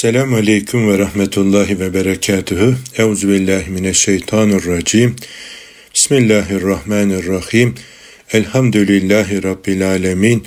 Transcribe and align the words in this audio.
Selamun 0.00 0.36
Aleyküm 0.36 0.88
ve 0.88 0.98
Rahmetullahi 0.98 1.80
ve 1.80 1.94
Berekatühü. 1.94 2.76
Euzubillahimineşşeytanirracim. 2.96 5.16
Bismillahirrahmanirrahim. 5.94 7.74
Elhamdülillahi 8.32 9.42
Rabbil 9.42 9.88
Alemin. 9.88 10.44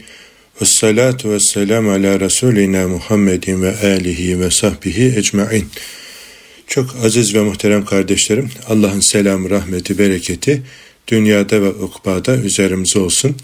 Ve 0.62 0.66
salatu 0.66 1.32
ve 1.32 1.40
selam 1.40 1.90
ala 1.90 2.20
Resulina 2.20 2.88
Muhammedin 2.88 3.62
ve 3.62 3.78
alihi 3.78 4.40
ve 4.40 4.52
sahbihi 4.52 5.14
ecmain. 5.18 5.68
Çok 6.68 6.95
aziz 7.04 7.36
ve 7.36 7.41
muhterem 7.41 7.86
kardeşlerim, 7.86 8.50
Allah'ın 8.68 9.11
selamı, 9.11 9.50
rahmeti, 9.50 9.97
bereketi 9.97 10.61
dünyada 11.07 11.61
ve 11.61 11.70
ukbada 11.70 12.38
üzerimize 12.38 13.00
olsun. 13.00 13.36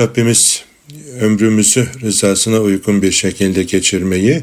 Rabbimiz 0.00 0.64
ömrümüzü 1.20 1.88
rızasına 2.02 2.60
uygun 2.60 3.02
bir 3.02 3.12
şekilde 3.12 3.62
geçirmeyi, 3.62 4.42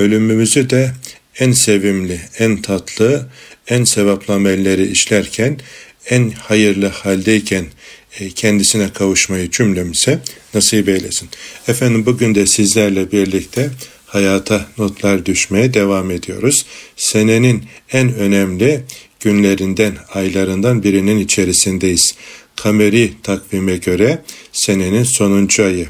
ölümümüzü 0.00 0.70
de 0.70 0.92
en 1.38 1.52
sevimli, 1.52 2.20
en 2.38 2.62
tatlı, 2.62 3.28
en 3.68 3.84
sevaplı 3.84 4.34
amelleri 4.34 4.86
işlerken, 4.86 5.60
en 6.06 6.30
hayırlı 6.30 6.86
haldeyken 6.86 7.66
e, 8.20 8.30
kendisine 8.30 8.92
kavuşmayı 8.92 9.50
cümlemize 9.50 10.18
nasip 10.54 10.88
eylesin. 10.88 11.28
Efendim 11.68 12.06
bugün 12.06 12.34
de 12.34 12.46
sizlerle 12.46 13.12
birlikte 13.12 13.70
hayata 14.06 14.66
notlar 14.78 15.26
düşmeye 15.26 15.74
devam 15.74 16.10
ediyoruz. 16.10 16.66
Senenin 16.96 17.64
en 17.92 18.14
önemli 18.14 18.80
günlerinden, 19.20 19.96
aylarından 20.14 20.82
birinin 20.82 21.18
içerisindeyiz. 21.18 22.14
Kameri 22.56 23.12
takvime 23.22 23.76
göre 23.76 24.22
senenin 24.52 25.02
sonuncu 25.02 25.64
ayı. 25.64 25.86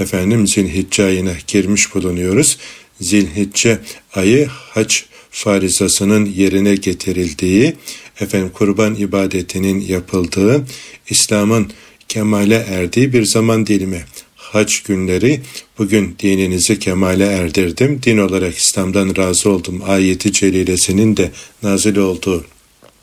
Efendim 0.00 0.46
Zilhicce 0.46 1.04
ayına 1.04 1.32
girmiş 1.46 1.94
bulunuyoruz. 1.94 2.58
Zilhicce 3.00 3.78
ayı 4.14 4.46
hac 4.46 4.94
farizasının 5.30 6.26
yerine 6.26 6.74
getirildiği, 6.74 7.74
efendim 8.20 8.50
kurban 8.54 8.94
ibadetinin 8.94 9.80
yapıldığı, 9.80 10.64
İslam'ın 11.10 11.72
kemale 12.08 12.66
erdiği 12.68 13.12
bir 13.12 13.24
zaman 13.24 13.66
dilimi. 13.66 14.04
Hac 14.36 14.78
günleri 14.78 15.40
bugün 15.78 16.16
dininizi 16.18 16.78
kemale 16.78 17.26
erdirdim. 17.26 18.00
Din 18.02 18.18
olarak 18.18 18.56
İslam'dan 18.56 19.16
razı 19.16 19.50
oldum. 19.50 19.82
Ayeti 19.86 20.32
celilesinin 20.32 21.16
de 21.16 21.30
nazil 21.62 21.96
olduğu 21.96 22.44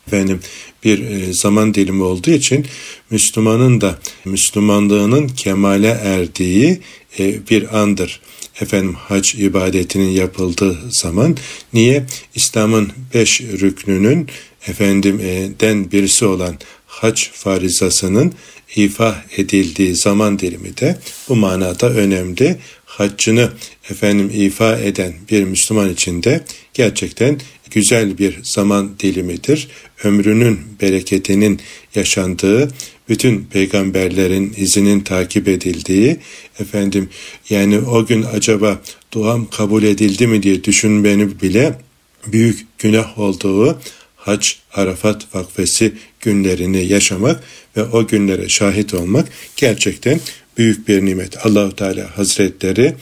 efendim 0.07 0.39
bir 0.83 1.09
e, 1.09 1.33
zaman 1.33 1.73
dilimi 1.73 2.03
olduğu 2.03 2.31
için 2.31 2.65
Müslümanın 3.09 3.81
da 3.81 3.99
Müslümanlığının 4.25 5.27
kemale 5.27 5.87
erdiği 5.87 6.79
e, 7.19 7.47
bir 7.49 7.79
andır. 7.79 8.21
Efendim 8.61 8.93
hac 8.93 9.35
ibadetinin 9.35 10.09
yapıldığı 10.09 10.77
zaman 10.89 11.37
niye 11.73 12.05
İslam'ın 12.35 12.91
beş 13.13 13.41
rüknünün 13.41 14.27
efendim 14.67 15.19
e, 15.23 15.49
den 15.59 15.91
birisi 15.91 16.25
olan 16.25 16.57
hac 16.85 17.21
farizasının 17.33 18.33
ifa 18.75 19.23
edildiği 19.37 19.95
zaman 19.95 20.39
dilimi 20.39 20.77
de 20.77 20.97
bu 21.29 21.35
manada 21.35 21.89
önemli. 21.89 22.57
Haccını 22.85 23.51
efendim 23.89 24.31
ifa 24.33 24.77
eden 24.77 25.13
bir 25.29 25.43
Müslüman 25.43 25.93
için 25.93 26.23
de 26.23 26.43
gerçekten 26.73 27.39
güzel 27.71 28.17
bir 28.17 28.39
zaman 28.43 28.91
dilimidir. 28.99 29.67
Ömrünün 30.03 30.59
bereketinin 30.81 31.59
yaşandığı, 31.95 32.71
bütün 33.09 33.43
peygamberlerin 33.43 34.53
izinin 34.57 34.99
takip 34.99 35.47
edildiği, 35.47 36.17
efendim 36.59 37.09
yani 37.49 37.79
o 37.79 38.05
gün 38.05 38.23
acaba 38.23 38.81
duam 39.11 39.49
kabul 39.49 39.83
edildi 39.83 40.27
mi 40.27 40.43
diye 40.43 40.63
düşünmeni 40.63 41.41
bile 41.41 41.79
büyük 42.27 42.79
günah 42.79 43.19
olduğu 43.19 43.79
Hac, 44.15 44.47
Arafat 44.73 45.35
vakfesi 45.35 45.93
günlerini 46.19 46.85
yaşamak 46.85 47.43
ve 47.77 47.83
o 47.83 48.07
günlere 48.07 48.49
şahit 48.49 48.93
olmak 48.93 49.27
gerçekten 49.55 50.19
büyük 50.57 50.87
bir 50.87 51.05
nimet. 51.05 51.45
Allahu 51.45 51.75
Teala 51.75 52.17
Hazretleri 52.17 52.95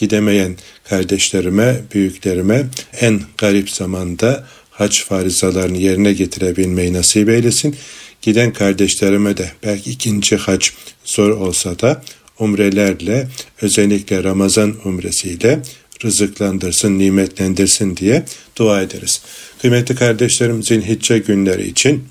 gidemeyen 0.00 0.56
kardeşlerime, 0.88 1.80
büyüklerime 1.94 2.66
en 3.00 3.20
garip 3.38 3.70
zamanda 3.70 4.46
hac 4.70 4.98
farizalarını 4.98 5.78
yerine 5.78 6.12
getirebilmeyi 6.12 6.92
nasip 6.92 7.28
eylesin. 7.28 7.76
Giden 8.22 8.52
kardeşlerime 8.52 9.36
de 9.36 9.50
belki 9.64 9.90
ikinci 9.90 10.36
hac 10.36 10.66
zor 11.04 11.30
olsa 11.30 11.78
da 11.78 12.02
umrelerle 12.38 13.28
özellikle 13.62 14.24
Ramazan 14.24 14.76
umresiyle 14.84 15.62
rızıklandırsın, 16.04 16.98
nimetlendirsin 16.98 17.96
diye 17.96 18.24
dua 18.56 18.82
ederiz. 18.82 19.22
Kıymetli 19.60 19.94
kardeşlerim 19.94 20.62
zilhicce 20.62 21.18
günleri 21.18 21.66
için 21.68 22.04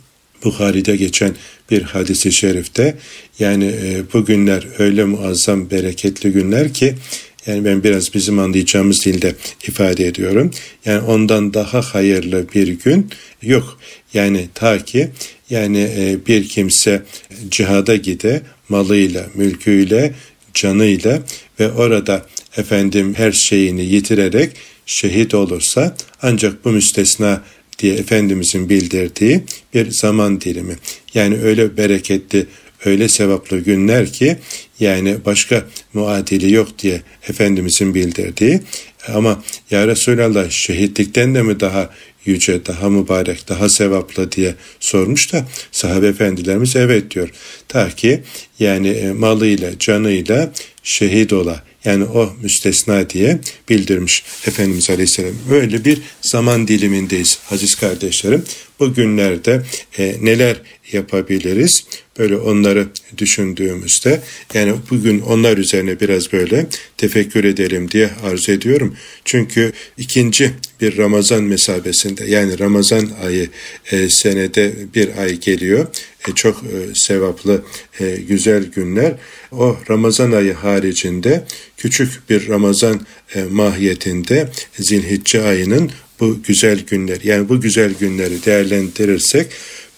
Bukhari'de 0.43 0.95
geçen 0.95 1.35
bir 1.71 1.81
hadisi 1.81 2.33
şerifte 2.33 2.97
yani 3.39 3.65
e, 3.65 4.01
bu 4.13 4.25
günler 4.25 4.67
öyle 4.79 5.03
muazzam 5.03 5.71
bereketli 5.71 6.31
günler 6.31 6.73
ki 6.73 6.95
yani 7.45 7.65
ben 7.65 7.83
biraz 7.83 8.13
bizim 8.13 8.39
anlayacağımız 8.39 9.05
dilde 9.05 9.35
ifade 9.67 10.07
ediyorum. 10.07 10.51
Yani 10.85 11.01
ondan 11.01 11.53
daha 11.53 11.81
hayırlı 11.81 12.45
bir 12.55 12.67
gün 12.67 13.09
yok. 13.41 13.79
Yani 14.13 14.49
ta 14.53 14.85
ki 14.85 15.09
yani 15.49 15.89
e, 15.97 16.17
bir 16.27 16.47
kimse 16.47 17.03
cihada 17.49 17.95
gide 17.95 18.41
malıyla, 18.69 19.27
mülküyle, 19.35 20.13
canıyla 20.53 21.21
ve 21.59 21.71
orada 21.71 22.25
efendim 22.57 23.13
her 23.13 23.31
şeyini 23.31 23.85
yitirerek 23.85 24.51
şehit 24.85 25.33
olursa 25.33 25.95
ancak 26.21 26.65
bu 26.65 26.69
müstesna 26.69 27.43
diye 27.79 27.93
Efendimizin 27.95 28.69
bildirdiği 28.69 29.43
bir 29.73 29.91
zaman 29.91 30.41
dilimi. 30.41 30.75
Yani 31.13 31.37
öyle 31.41 31.77
bereketli, 31.77 32.45
öyle 32.85 33.09
sevaplı 33.09 33.59
günler 33.59 34.13
ki 34.13 34.37
yani 34.79 35.17
başka 35.25 35.65
muadili 35.93 36.53
yok 36.53 36.79
diye 36.79 37.01
Efendimizin 37.29 37.95
bildirdiği 37.95 38.61
ama 39.07 39.43
ya 39.71 39.87
Resulallah 39.87 40.49
şehitlikten 40.49 41.35
de 41.35 41.41
mi 41.41 41.59
daha 41.59 41.89
yüce, 42.25 42.65
daha 42.65 42.89
mübarek, 42.89 43.49
daha 43.49 43.69
sevaplı 43.69 44.31
diye 44.31 44.55
sormuş 44.79 45.33
da 45.33 45.45
sahabe 45.71 46.07
efendilerimiz 46.07 46.75
evet 46.75 47.11
diyor. 47.11 47.29
Ta 47.67 47.89
ki 47.89 48.23
yani 48.59 48.87
e, 48.87 49.11
malıyla, 49.11 49.79
canıyla 49.79 50.51
şehit 50.83 51.33
ola 51.33 51.63
yani 51.85 52.03
o 52.03 52.33
müstesna 52.41 53.09
diye 53.09 53.39
bildirmiş 53.69 54.23
Efendimiz 54.47 54.89
Aleyhisselam. 54.89 55.33
Böyle 55.49 55.85
bir 55.85 56.01
zaman 56.21 56.67
dilimindeyiz 56.67 57.39
aziz 57.51 57.75
kardeşlerim. 57.75 58.43
Bugünlerde 58.79 59.61
e, 59.97 60.15
neler 60.21 60.57
yapabiliriz? 60.91 61.83
Böyle 62.19 62.37
onları 62.37 62.87
düşündüğümüzde 63.17 64.21
yani 64.53 64.73
bugün 64.89 65.19
onlar 65.19 65.57
üzerine 65.57 65.99
biraz 65.99 66.33
böyle 66.33 66.65
tefekkür 66.97 67.43
edelim 67.43 67.91
diye 67.91 68.09
arzu 68.23 68.51
ediyorum. 68.51 68.95
Çünkü 69.25 69.73
ikinci 69.97 70.51
bir 70.81 70.97
Ramazan 70.97 71.43
mesabesinde 71.43 72.25
yani 72.25 72.59
Ramazan 72.59 73.09
ayı 73.25 73.49
e, 73.91 74.09
senede 74.09 74.73
bir 74.95 75.17
ay 75.17 75.39
geliyor. 75.39 75.87
E, 76.27 76.35
çok 76.35 76.63
e, 76.63 76.95
sevaplı 76.95 77.61
e, 77.99 78.15
güzel 78.27 78.63
günler. 78.63 79.13
O 79.51 79.77
Ramazan 79.89 80.31
ayı 80.31 80.53
haricinde 80.53 81.43
küçük 81.77 82.29
bir 82.29 82.47
Ramazan 82.47 83.01
e, 83.35 83.43
mahiyetinde 83.43 84.49
Zilhicce 84.79 85.41
ayının 85.41 85.91
bu 86.19 86.43
güzel 86.43 86.79
günler 86.79 87.17
yani 87.23 87.49
bu 87.49 87.61
güzel 87.61 87.93
günleri 87.99 88.45
değerlendirirsek 88.45 89.47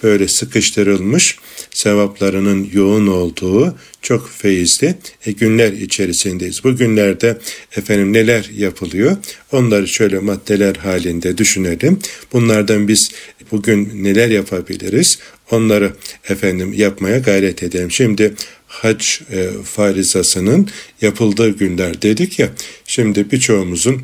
böyle 0.03 0.27
sıkıştırılmış 0.27 1.37
sevaplarının 1.73 2.69
yoğun 2.73 3.07
olduğu 3.07 3.75
çok 4.01 4.29
feyizli 4.29 4.95
e, 5.25 5.31
günler 5.31 5.73
içerisindeyiz. 5.73 6.63
Bu 6.63 6.77
günlerde 6.77 7.37
efendim 7.77 8.13
neler 8.13 8.49
yapılıyor? 8.55 9.17
Onları 9.51 9.87
şöyle 9.87 10.19
maddeler 10.19 10.75
halinde 10.75 11.37
düşünelim. 11.37 11.99
Bunlardan 12.33 12.87
biz 12.87 13.11
bugün 13.51 14.03
neler 14.03 14.29
yapabiliriz? 14.29 15.19
Onları 15.51 15.93
efendim 16.29 16.73
yapmaya 16.73 17.17
gayret 17.17 17.63
edelim. 17.63 17.91
Şimdi 17.91 18.33
hac 18.67 19.05
e, 19.31 19.49
farizasının 19.63 20.69
yapıldığı 21.01 21.49
günler 21.49 22.01
dedik 22.01 22.39
ya. 22.39 22.49
Şimdi 22.85 23.31
birçoğumuzun 23.31 24.01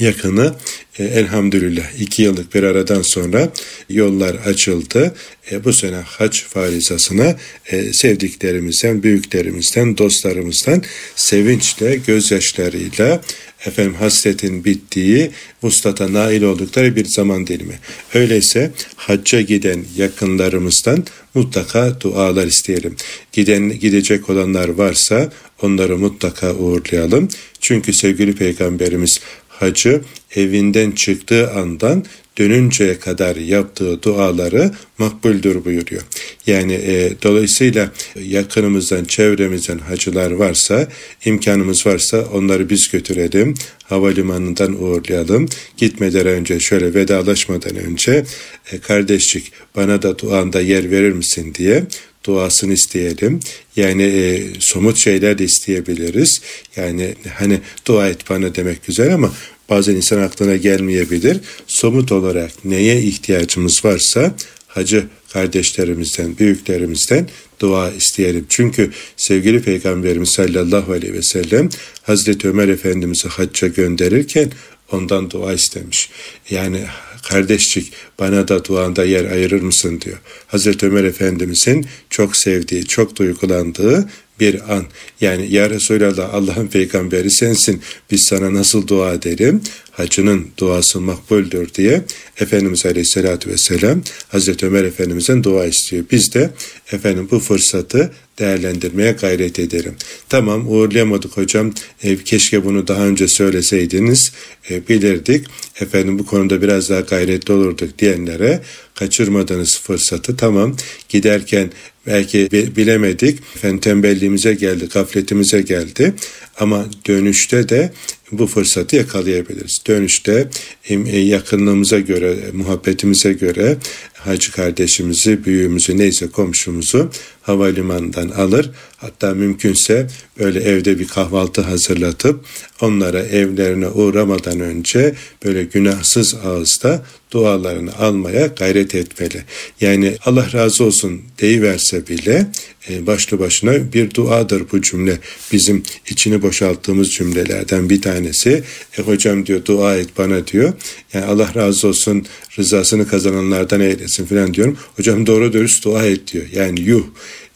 yakını 0.00 0.54
e, 0.98 1.04
elhamdülillah 1.04 2.00
iki 2.00 2.22
yıllık 2.22 2.54
bir 2.54 2.62
aradan 2.62 3.02
sonra 3.02 3.52
yollar 3.90 4.34
açıldı. 4.34 5.14
E, 5.50 5.64
bu 5.64 5.72
sene 5.72 5.96
hac 5.96 6.40
farizasına 6.40 7.36
e, 7.66 7.92
sevdiklerimizden, 7.92 9.02
büyüklerimizden, 9.02 9.98
dostlarımızdan 9.98 10.82
sevinçle, 11.16 11.96
gözyaşlarıyla 11.96 13.22
efendim 13.66 13.94
hasretin 13.94 14.64
bittiği, 14.64 15.30
vuslata 15.62 16.12
nail 16.12 16.42
oldukları 16.42 16.96
bir 16.96 17.04
zaman 17.04 17.46
dilimi. 17.46 17.78
Öyleyse 18.14 18.70
hacca 18.96 19.40
giden 19.40 19.84
yakınlarımızdan 19.96 21.04
mutlaka 21.34 22.00
dualar 22.00 22.46
isteyelim. 22.46 22.96
Giden 23.32 23.78
gidecek 23.78 24.30
olanlar 24.30 24.68
varsa 24.68 25.32
onları 25.62 25.98
mutlaka 25.98 26.54
uğurlayalım. 26.54 27.28
Çünkü 27.60 27.94
sevgili 27.94 28.34
peygamberimiz 28.34 29.20
hacı 29.60 30.00
evinden 30.36 30.90
çıktığı 30.90 31.50
andan 31.50 32.04
dönünceye 32.38 32.98
kadar 32.98 33.36
yaptığı 33.36 34.02
duaları 34.02 34.70
makbuldür 34.98 35.64
buyuruyor. 35.64 36.02
Yani 36.46 36.72
e, 36.72 37.12
dolayısıyla 37.22 37.92
yakınımızdan, 38.20 39.04
çevremizden 39.04 39.78
hacılar 39.78 40.30
varsa, 40.30 40.88
imkanımız 41.24 41.86
varsa 41.86 42.24
onları 42.32 42.70
biz 42.70 42.88
götürelim, 42.90 43.54
havalimanından 43.84 44.82
uğurlayalım. 44.82 45.48
Gitmeden 45.76 46.26
önce 46.26 46.60
şöyle 46.60 46.94
vedalaşmadan 46.94 47.76
önce 47.76 48.24
e, 48.72 48.78
kardeşlik 48.78 49.52
bana 49.76 50.02
da 50.02 50.18
duanda 50.18 50.60
yer 50.60 50.90
verir 50.90 51.12
misin 51.12 51.54
diye 51.54 51.84
duasını 52.26 52.72
isteyelim. 52.72 53.40
Yani 53.76 54.02
e, 54.02 54.42
somut 54.60 54.96
şeyler 54.96 55.38
de 55.38 55.44
isteyebiliriz. 55.44 56.40
Yani 56.76 57.14
hani 57.34 57.60
dua 57.86 58.08
et 58.08 58.30
bana 58.30 58.54
demek 58.54 58.86
güzel 58.86 59.14
ama 59.14 59.32
bazen 59.70 59.94
insan 59.94 60.18
aklına 60.18 60.56
gelmeyebilir. 60.56 61.40
Somut 61.66 62.12
olarak 62.12 62.64
neye 62.64 63.02
ihtiyacımız 63.02 63.84
varsa 63.84 64.34
hacı 64.66 65.06
kardeşlerimizden, 65.32 66.38
büyüklerimizden 66.38 67.28
dua 67.60 67.90
isteyelim. 67.90 68.46
Çünkü 68.48 68.90
sevgili 69.16 69.62
Peygamberimiz 69.62 70.30
sallallahu 70.30 70.92
aleyhi 70.92 71.14
ve 71.14 71.22
sellem 71.22 71.68
Hazreti 72.02 72.48
Ömer 72.48 72.68
Efendimiz'i 72.68 73.28
hacca 73.28 73.68
gönderirken 73.68 74.52
ondan 74.92 75.30
dua 75.30 75.52
istemiş. 75.52 76.10
Yani 76.50 76.80
kardeşçik 77.28 77.92
bana 78.18 78.48
da 78.48 78.64
duanda 78.64 79.04
yer 79.04 79.24
ayırır 79.30 79.62
mısın 79.62 80.00
diyor. 80.00 80.18
Hazreti 80.46 80.86
Ömer 80.86 81.04
Efendimizin 81.04 81.86
çok 82.10 82.36
sevdiği, 82.36 82.86
çok 82.86 83.16
duygulandığı 83.16 84.08
bir 84.40 84.74
an. 84.74 84.84
Yani 85.20 85.52
ya 85.54 85.70
Resulallah 85.70 86.34
Allah'ın 86.34 86.66
peygamberi 86.66 87.30
sensin 87.30 87.82
biz 88.10 88.26
sana 88.28 88.54
nasıl 88.54 88.86
dua 88.86 89.12
edelim? 89.12 89.60
Hacının 89.90 90.46
duası 90.58 91.00
makbuldür 91.00 91.74
diye 91.74 92.04
Efendimiz 92.40 92.86
Aleyhisselatü 92.86 93.50
Vesselam 93.50 94.02
Hazreti 94.28 94.66
Ömer 94.66 94.84
Efendimiz'den 94.84 95.44
dua 95.44 95.66
istiyor. 95.66 96.04
Biz 96.10 96.34
de 96.34 96.50
efendim 96.92 97.28
bu 97.30 97.40
fırsatı 97.40 98.12
değerlendirmeye 98.38 99.12
gayret 99.12 99.58
ederim. 99.58 99.94
Tamam 100.28 100.68
uğurlayamadık 100.68 101.36
hocam. 101.36 101.72
E, 102.02 102.16
keşke 102.16 102.64
bunu 102.64 102.88
daha 102.88 103.06
önce 103.06 103.28
söyleseydiniz 103.28 104.32
e, 104.70 104.88
bilirdik. 104.88 105.46
Efendim 105.80 106.18
bu 106.18 106.26
konuda 106.26 106.62
biraz 106.62 106.90
daha 106.90 107.00
gayretli 107.00 107.52
olurduk 107.52 107.98
diyenlere 107.98 108.62
kaçırmadığınız 108.94 109.80
fırsatı 109.80 110.36
tamam 110.36 110.76
giderken 111.08 111.70
belki 112.06 112.48
bilemedik. 112.52 113.38
Efendim 113.56 113.78
tembelliğimize 113.80 114.54
geldi, 114.54 114.88
gafletimize 114.92 115.60
geldi. 115.60 116.14
Ama 116.58 116.86
dönüşte 117.06 117.68
de 117.68 117.92
bu 118.32 118.46
fırsatı 118.46 118.96
yakalayabiliriz. 118.96 119.78
Dönüşte 119.86 120.48
e, 120.88 121.18
yakınlığımıza 121.18 122.00
göre, 122.00 122.36
muhabbetimize 122.52 123.32
göre 123.32 123.76
hacı 124.14 124.52
kardeşimizi, 124.52 125.44
büyüğümüzü 125.44 125.98
neyse 125.98 126.26
komşumuzu 126.26 127.10
havalimanından 127.42 128.28
alır. 128.28 128.70
Hatta 128.96 129.34
mümkünse 129.34 130.06
böyle 130.38 130.60
evde 130.60 130.98
bir 130.98 131.08
kahvaltı 131.08 131.60
hazırlatıp 131.60 132.44
onlara 132.80 133.22
evlerine 133.22 133.88
uğramadan 133.88 134.60
önce 134.60 135.14
böyle 135.44 135.64
günahsız 135.64 136.34
ağızda 136.34 137.04
dualarını 137.30 137.96
almaya 137.98 138.46
gayret 138.46 138.94
etmeli. 138.94 139.44
Yani 139.80 140.16
Allah 140.24 140.52
razı 140.52 140.84
olsun 140.84 141.22
deyiverse 141.40 141.95
bile 142.06 142.46
e, 142.90 143.06
başlı 143.06 143.38
başına 143.38 143.92
bir 143.92 144.14
duadır 144.14 144.62
bu 144.72 144.82
cümle. 144.82 145.18
Bizim 145.52 145.82
içini 146.10 146.42
boşalttığımız 146.42 147.10
cümlelerden 147.10 147.90
bir 147.90 148.02
tanesi. 148.02 148.62
E 148.98 149.02
hocam 149.02 149.46
diyor 149.46 149.64
dua 149.64 149.96
et 149.96 150.08
bana 150.18 150.46
diyor. 150.46 150.72
Yani 151.12 151.24
Allah 151.24 151.54
razı 151.54 151.88
olsun 151.88 152.26
rızasını 152.58 153.08
kazananlardan 153.08 153.80
eylesin 153.80 154.26
falan 154.26 154.54
diyorum. 154.54 154.76
Hocam 154.96 155.26
doğru 155.26 155.52
dürüst 155.52 155.84
dua 155.84 156.06
et 156.06 156.32
diyor. 156.32 156.44
Yani 156.52 156.80
yuh 156.80 157.04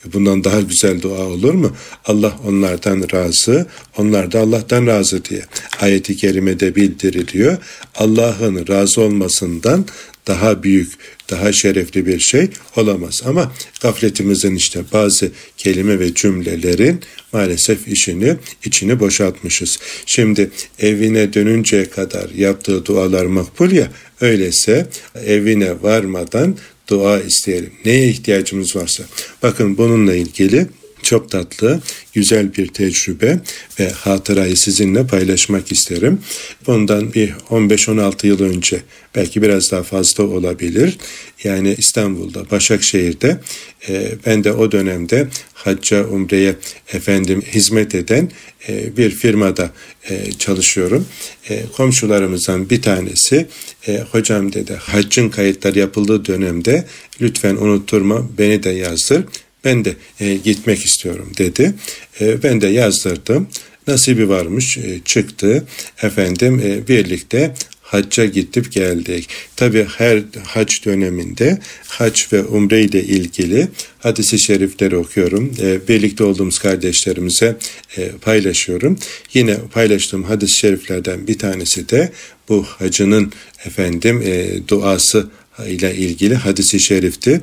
Bundan 0.04 0.44
daha 0.44 0.60
güzel 0.60 1.02
dua 1.02 1.26
olur 1.26 1.54
mu? 1.54 1.76
Allah 2.04 2.38
onlardan 2.46 3.06
razı, 3.12 3.66
onlar 3.96 4.32
da 4.32 4.40
Allah'tan 4.40 4.86
razı 4.86 5.24
diye 5.24 5.42
ayeti 5.80 6.16
kerimede 6.16 6.74
bildiriliyor. 6.74 7.58
Allah'ın 7.94 8.66
razı 8.68 9.00
olmasından 9.00 9.86
daha 10.26 10.62
büyük, 10.62 10.92
daha 11.30 11.52
şerefli 11.52 12.06
bir 12.06 12.20
şey 12.20 12.48
olamaz. 12.76 13.22
Ama 13.24 13.52
gafletimizin 13.82 14.56
işte 14.56 14.80
bazı 14.92 15.30
kelime 15.56 15.98
ve 15.98 16.14
cümlelerin 16.14 17.00
maalesef 17.32 17.88
işini, 17.88 18.36
içini 18.64 19.00
boşaltmışız. 19.00 19.78
Şimdi 20.06 20.50
evine 20.78 21.32
dönünceye 21.32 21.90
kadar 21.90 22.30
yaptığı 22.30 22.86
dualar 22.86 23.26
makbul 23.26 23.70
ya, 23.70 23.88
öyleyse 24.20 24.86
evine 25.26 25.82
varmadan 25.82 26.56
dua 26.90 27.20
isteyelim. 27.20 27.70
Neye 27.84 28.08
ihtiyacımız 28.08 28.76
varsa. 28.76 29.04
Bakın 29.42 29.78
bununla 29.78 30.14
ilgili 30.14 30.66
çok 31.10 31.30
tatlı, 31.30 31.80
güzel 32.12 32.54
bir 32.54 32.66
tecrübe 32.66 33.40
ve 33.80 33.90
hatırayı 33.90 34.56
sizinle 34.56 35.06
paylaşmak 35.06 35.72
isterim. 35.72 36.20
Bundan 36.66 37.14
bir 37.14 37.32
15-16 37.50 38.26
yıl 38.26 38.42
önce 38.42 38.80
belki 39.14 39.42
biraz 39.42 39.70
daha 39.70 39.82
fazla 39.82 40.24
olabilir. 40.24 40.98
Yani 41.44 41.74
İstanbul'da, 41.78 42.50
Başakşehir'de 42.50 43.40
e, 43.88 44.12
ben 44.26 44.44
de 44.44 44.52
o 44.52 44.72
dönemde 44.72 45.28
hacca, 45.54 46.06
umreye 46.06 46.56
efendim 46.92 47.42
hizmet 47.54 47.94
eden 47.94 48.30
e, 48.68 48.96
bir 48.96 49.10
firmada 49.10 49.70
e, 50.10 50.32
çalışıyorum. 50.32 51.06
E, 51.48 51.62
komşularımızdan 51.76 52.70
bir 52.70 52.82
tanesi 52.82 53.46
e, 53.88 54.00
hocam 54.10 54.52
dedi 54.52 54.74
haccın 54.74 55.28
kayıtları 55.28 55.78
yapıldığı 55.78 56.24
dönemde 56.24 56.84
lütfen 57.20 57.56
unutturma 57.56 58.28
beni 58.38 58.62
de 58.62 58.70
yazdır 58.70 59.24
ben 59.64 59.84
de 59.84 59.94
e, 60.20 60.34
gitmek 60.34 60.84
istiyorum 60.84 61.32
dedi. 61.38 61.74
E, 62.20 62.42
ben 62.42 62.60
de 62.60 62.66
yazdırdım. 62.66 63.48
Nasibi 63.86 64.28
varmış 64.28 64.78
e, 64.78 65.00
çıktı. 65.04 65.64
Efendim 66.02 66.60
e, 66.64 66.88
birlikte 66.88 67.54
hacca 67.90 68.24
gidip 68.24 68.72
geldik. 68.72 69.28
Tabi 69.56 69.86
her 69.98 70.22
hac 70.44 70.84
döneminde 70.84 71.58
hac 71.88 72.32
ve 72.32 72.42
umre 72.42 72.82
ile 72.82 73.04
ilgili 73.04 73.68
hadisi 73.98 74.40
şerifleri 74.40 74.96
okuyorum. 74.96 75.52
E, 75.60 75.88
birlikte 75.88 76.24
olduğumuz 76.24 76.58
kardeşlerimize 76.58 77.56
e, 77.96 78.08
paylaşıyorum. 78.08 78.98
Yine 79.34 79.56
paylaştığım 79.72 80.24
hadis-i 80.24 80.58
şeriflerden 80.58 81.26
bir 81.26 81.38
tanesi 81.38 81.88
de 81.88 82.12
bu 82.48 82.62
hacının 82.62 83.32
efendim 83.66 84.22
e, 84.24 84.48
duası 84.68 85.30
ile 85.66 85.96
ilgili 85.96 86.34
hadisi 86.34 86.80
şerifti. 86.80 87.40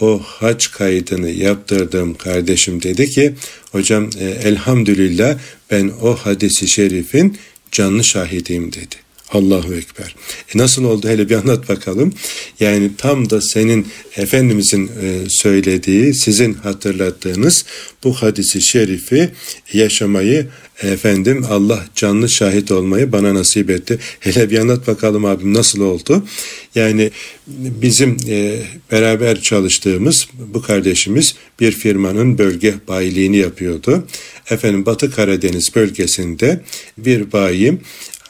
O 0.00 0.20
hac 0.24 0.66
kaydını 0.66 1.30
yaptırdığım 1.30 2.14
kardeşim 2.14 2.82
dedi 2.82 3.10
ki 3.10 3.34
hocam 3.72 4.10
e, 4.20 4.24
elhamdülillah 4.24 5.38
ben 5.70 5.92
o 6.02 6.14
hadisi 6.14 6.68
şerifin 6.68 7.38
canlı 7.72 8.04
şahidiyim 8.04 8.72
dedi. 8.72 9.07
Allahu 9.30 9.74
Ekber. 9.74 10.14
E 10.54 10.58
nasıl 10.58 10.84
oldu 10.84 11.08
hele 11.08 11.28
bir 11.28 11.34
anlat 11.34 11.68
bakalım. 11.68 12.12
Yani 12.60 12.90
tam 12.98 13.30
da 13.30 13.40
senin 13.40 13.86
Efendimizin 14.16 14.90
e, 15.02 15.24
söylediği, 15.28 16.14
sizin 16.14 16.54
hatırlattığınız 16.54 17.64
bu 18.04 18.14
hadisi 18.14 18.62
şerifi 18.62 19.30
yaşamayı 19.72 20.46
efendim 20.82 21.44
Allah 21.50 21.84
canlı 21.94 22.28
şahit 22.28 22.70
olmayı 22.70 23.12
bana 23.12 23.34
nasip 23.34 23.70
etti. 23.70 23.98
Hele 24.20 24.50
bir 24.50 24.58
anlat 24.58 24.86
bakalım 24.86 25.24
abim 25.24 25.54
nasıl 25.54 25.80
oldu? 25.80 26.24
Yani 26.74 27.10
bizim 27.46 28.16
e, 28.28 28.62
beraber 28.92 29.40
çalıştığımız 29.40 30.28
bu 30.54 30.62
kardeşimiz 30.62 31.34
bir 31.60 31.72
firmanın 31.72 32.38
bölge 32.38 32.74
bayiliğini 32.88 33.36
yapıyordu. 33.36 34.06
Efendim 34.50 34.86
Batı 34.86 35.10
Karadeniz 35.10 35.74
bölgesinde 35.74 36.60
bir 36.98 37.32
bayim 37.32 37.80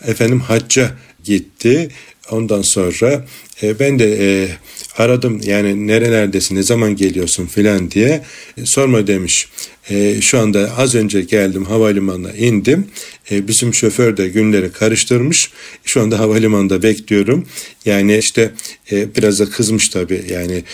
efendim 0.07 0.41
hacca 0.41 0.93
gitti. 1.25 1.89
Ondan 2.31 2.63
sonra 2.63 3.25
e, 3.63 3.79
ben 3.79 3.99
de 3.99 4.19
e, 4.21 4.49
aradım 4.97 5.41
yani 5.45 5.87
nerelerdesin 5.87 6.57
ne 6.57 6.63
zaman 6.63 6.97
geliyorsun 6.97 7.47
filan 7.47 7.91
diye 7.91 8.23
e, 8.57 8.67
sorma 8.67 9.07
demiş. 9.07 9.49
E, 9.91 10.21
şu 10.21 10.39
anda 10.39 10.77
az 10.77 10.95
önce 10.95 11.23
geldim 11.23 11.65
havalimanına 11.65 12.33
indim. 12.33 12.87
E, 13.31 13.49
bizim 13.49 13.75
şoför 13.75 14.17
de 14.17 14.29
günleri 14.29 14.73
karıştırmış. 14.73 15.51
Şu 15.85 16.01
anda 16.01 16.19
havalimanında 16.19 16.83
bekliyorum. 16.83 17.47
Yani 17.85 18.19
işte 18.19 18.53
e, 18.93 19.15
biraz 19.15 19.41
da 19.41 19.51
kızmış 19.51 19.89
tabii. 19.89 20.25
Yani 20.31 20.65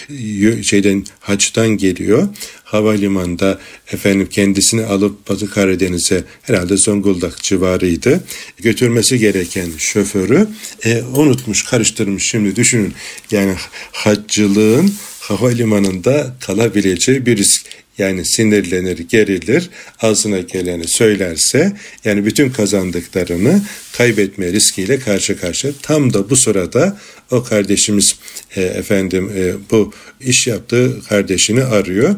şeyden 0.62 1.04
haçtan 1.20 1.68
geliyor. 1.68 2.28
Havalimanında 2.64 3.58
efendim 3.92 4.28
kendisini 4.30 4.84
alıp 4.84 5.28
Batı 5.28 5.50
Karadeniz'e 5.50 6.24
herhalde 6.42 6.76
Zonguldak 6.76 7.42
civarıydı. 7.42 8.24
Götürmesi 8.56 9.18
gereken 9.18 9.70
şoförü 9.78 10.48
e, 10.84 11.02
unutmuş, 11.02 11.62
karıştırmış. 11.64 12.30
Şimdi 12.30 12.56
düşünün 12.56 12.94
yani 13.30 13.54
haccılığın 13.92 14.92
havalimanında 15.20 16.36
kalabileceği 16.40 17.26
bir 17.26 17.36
risk. 17.36 17.66
Yani 17.98 18.24
sinirlenir, 18.24 18.98
gerilir, 18.98 19.70
ağzına 20.00 20.38
geleni 20.40 20.88
söylerse 20.88 21.72
yani 22.04 22.26
bütün 22.26 22.50
kazandıklarını 22.50 23.62
kaybetme 23.92 24.52
riskiyle 24.52 24.98
karşı 24.98 25.40
karşıya. 25.40 25.72
Tam 25.82 26.12
da 26.12 26.30
bu 26.30 26.36
sırada 26.36 26.98
o 27.30 27.44
kardeşimiz 27.44 28.14
e, 28.56 28.62
efendim 28.62 29.32
e, 29.36 29.52
bu 29.70 29.92
iş 30.20 30.46
yaptığı 30.46 31.02
kardeşini 31.08 31.64
arıyor. 31.64 32.14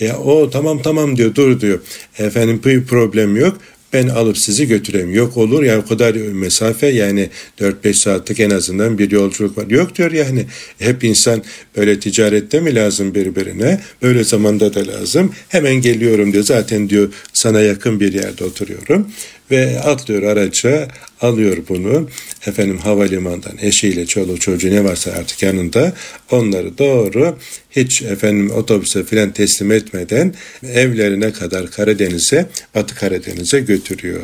E, 0.00 0.12
o 0.12 0.50
tamam 0.50 0.82
tamam 0.82 1.16
diyor 1.16 1.34
dur 1.34 1.60
diyor. 1.60 1.80
Efendim 2.18 2.60
bir 2.64 2.84
problem 2.84 3.36
yok 3.36 3.58
ben 3.92 4.08
alıp 4.08 4.38
sizi 4.38 4.68
götüreyim. 4.68 5.14
Yok 5.14 5.36
olur 5.36 5.62
yani 5.62 5.82
o 5.84 5.88
kadar 5.88 6.14
mesafe 6.14 6.86
yani 6.86 7.28
4-5 7.60 7.94
saatlik 7.94 8.40
en 8.40 8.50
azından 8.50 8.98
bir 8.98 9.10
yolculuk 9.10 9.58
var. 9.58 9.66
Yok 9.70 9.96
diyor 9.96 10.12
yani 10.12 10.46
hep 10.78 11.04
insan 11.04 11.42
böyle 11.76 12.00
ticarette 12.00 12.60
mi 12.60 12.74
lazım 12.74 13.14
birbirine? 13.14 13.80
Böyle 14.02 14.24
zamanda 14.24 14.74
da 14.74 14.86
lazım. 14.86 15.34
Hemen 15.48 15.74
geliyorum 15.74 16.32
diyor. 16.32 16.44
Zaten 16.44 16.88
diyor 16.88 17.12
sana 17.32 17.60
yakın 17.60 18.00
bir 18.00 18.12
yerde 18.12 18.44
oturuyorum 18.44 19.06
ve 19.50 19.80
atlıyor 19.80 20.22
araca 20.22 20.88
alıyor 21.20 21.56
bunu 21.68 22.08
efendim 22.46 22.78
havalimanından 22.78 23.58
eşiyle 23.60 24.06
çoluğu 24.06 24.38
çocuğu 24.38 24.70
ne 24.70 24.84
varsa 24.84 25.10
artık 25.12 25.42
yanında 25.42 25.92
onları 26.30 26.78
doğru 26.78 27.38
hiç 27.70 28.02
efendim 28.02 28.50
otobüse 28.50 29.04
filan 29.04 29.32
teslim 29.32 29.72
etmeden 29.72 30.34
evlerine 30.62 31.32
kadar 31.32 31.70
Karadeniz'e 31.70 32.46
Batı 32.74 32.94
Karadeniz'e 32.94 33.60
götürüyor. 33.60 34.22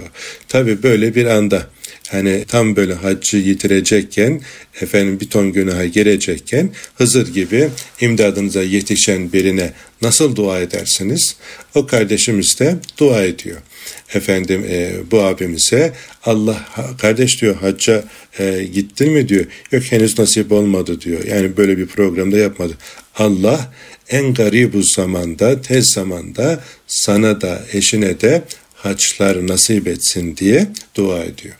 Tabi 0.48 0.82
böyle 0.82 1.14
bir 1.14 1.26
anda 1.26 1.66
hani 2.08 2.44
tam 2.48 2.76
böyle 2.76 2.94
haccı 2.94 3.36
yitirecekken 3.36 4.40
efendim 4.80 5.20
bir 5.20 5.30
ton 5.30 5.52
günaha 5.52 5.92
girecekken 5.92 6.70
Hızır 6.94 7.34
gibi 7.34 7.68
imdadınıza 8.00 8.62
yetişen 8.62 9.32
birine 9.32 9.72
nasıl 10.02 10.36
dua 10.36 10.60
edersiniz? 10.60 11.36
O 11.74 11.86
kardeşimiz 11.86 12.58
de 12.58 12.76
dua 12.98 13.22
ediyor 13.22 13.58
efendim 14.14 14.64
e, 14.70 14.92
bu 15.10 15.22
abimize 15.22 15.92
Allah 16.24 16.68
kardeş 16.98 17.42
diyor 17.42 17.56
hacca 17.56 18.04
e, 18.38 18.64
gittin 18.64 19.12
mi 19.12 19.28
diyor. 19.28 19.44
Yok 19.72 19.82
henüz 19.82 20.18
nasip 20.18 20.52
olmadı 20.52 21.00
diyor. 21.00 21.24
Yani 21.24 21.56
böyle 21.56 21.78
bir 21.78 21.86
programda 21.86 22.36
yapmadı. 22.38 22.72
Allah 23.14 23.72
en 24.08 24.34
garibu 24.34 24.82
zamanda 24.82 25.60
tez 25.60 25.92
zamanda 25.94 26.60
sana 26.86 27.40
da 27.40 27.62
eşine 27.72 28.20
de 28.20 28.42
haçlar 28.74 29.46
nasip 29.46 29.88
etsin 29.88 30.36
diye 30.36 30.66
dua 30.94 31.24
ediyor. 31.24 31.54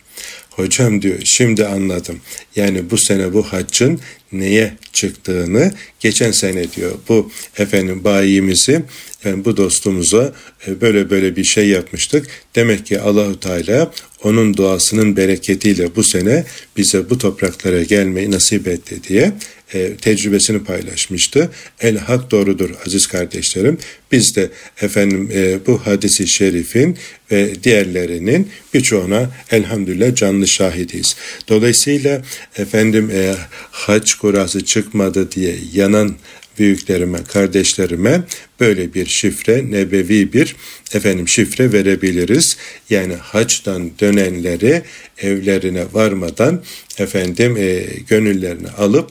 Hocam 0.51 1.03
diyor 1.03 1.19
şimdi 1.25 1.67
anladım. 1.67 2.21
Yani 2.57 2.91
bu 2.91 2.99
sene 2.99 3.33
bu 3.33 3.43
haccın 3.43 4.01
neye 4.33 4.73
çıktığını 4.93 5.73
geçen 6.01 6.31
sene 6.31 6.73
diyor. 6.73 6.93
Bu 7.09 7.31
efendim 7.59 8.05
bayimizi 8.05 8.83
yani 9.25 9.45
bu 9.45 9.57
dostumuza 9.57 10.33
e, 10.67 10.81
böyle 10.81 11.11
böyle 11.11 11.37
bir 11.37 11.45
şey 11.45 11.69
yapmıştık. 11.69 12.27
Demek 12.55 12.87
ki 12.87 13.01
Allahu 13.01 13.41
Teala 13.41 13.93
onun 14.23 14.57
duasının 14.57 15.17
bereketiyle 15.17 15.97
bu 15.97 16.03
sene 16.03 16.45
bize 16.77 17.11
bu 17.11 17.19
topraklara 17.19 17.83
gelmeyi 17.83 18.31
nasip 18.31 18.69
etti 18.69 19.03
diye 19.09 19.33
e, 19.75 19.97
tecrübesini 19.97 20.65
paylaşmıştı. 20.65 21.51
El 21.81 21.99
hak 21.99 22.31
doğrudur 22.31 22.71
aziz 22.87 23.07
kardeşlerim. 23.07 23.79
Biz 24.13 24.37
de 24.37 24.51
efendim 24.83 25.31
e, 25.35 25.67
bu 25.67 25.87
hadisi 25.87 26.29
şerifin 26.29 26.99
ve 27.31 27.65
diğerlerinin 27.65 28.49
birçoğuna 28.75 29.31
elhamdülillah 29.51 30.15
canlı 30.15 30.49
şahidiyiz. 30.49 31.17
Dolayısıyla 31.49 32.23
efendim 32.57 33.11
e, 33.15 33.35
hac 33.71 34.13
kurası 34.13 34.65
çıkmadı 34.65 35.33
diye 35.33 35.55
yanan 35.73 36.17
büyüklerime, 36.59 37.25
kardeşlerime 37.25 38.23
böyle 38.61 38.95
bir 38.95 39.07
şifre, 39.07 39.71
nebevi 39.71 40.33
bir 40.33 40.57
efendim 40.95 41.29
şifre 41.29 41.73
verebiliriz. 41.73 42.57
Yani 42.91 43.15
haçtan 43.15 43.91
dönenleri 44.01 44.83
evlerine 45.19 45.85
varmadan 45.93 46.63
efendim 46.99 47.57
e, 47.57 47.87
gönüllerini 48.09 48.69
alıp 48.69 49.11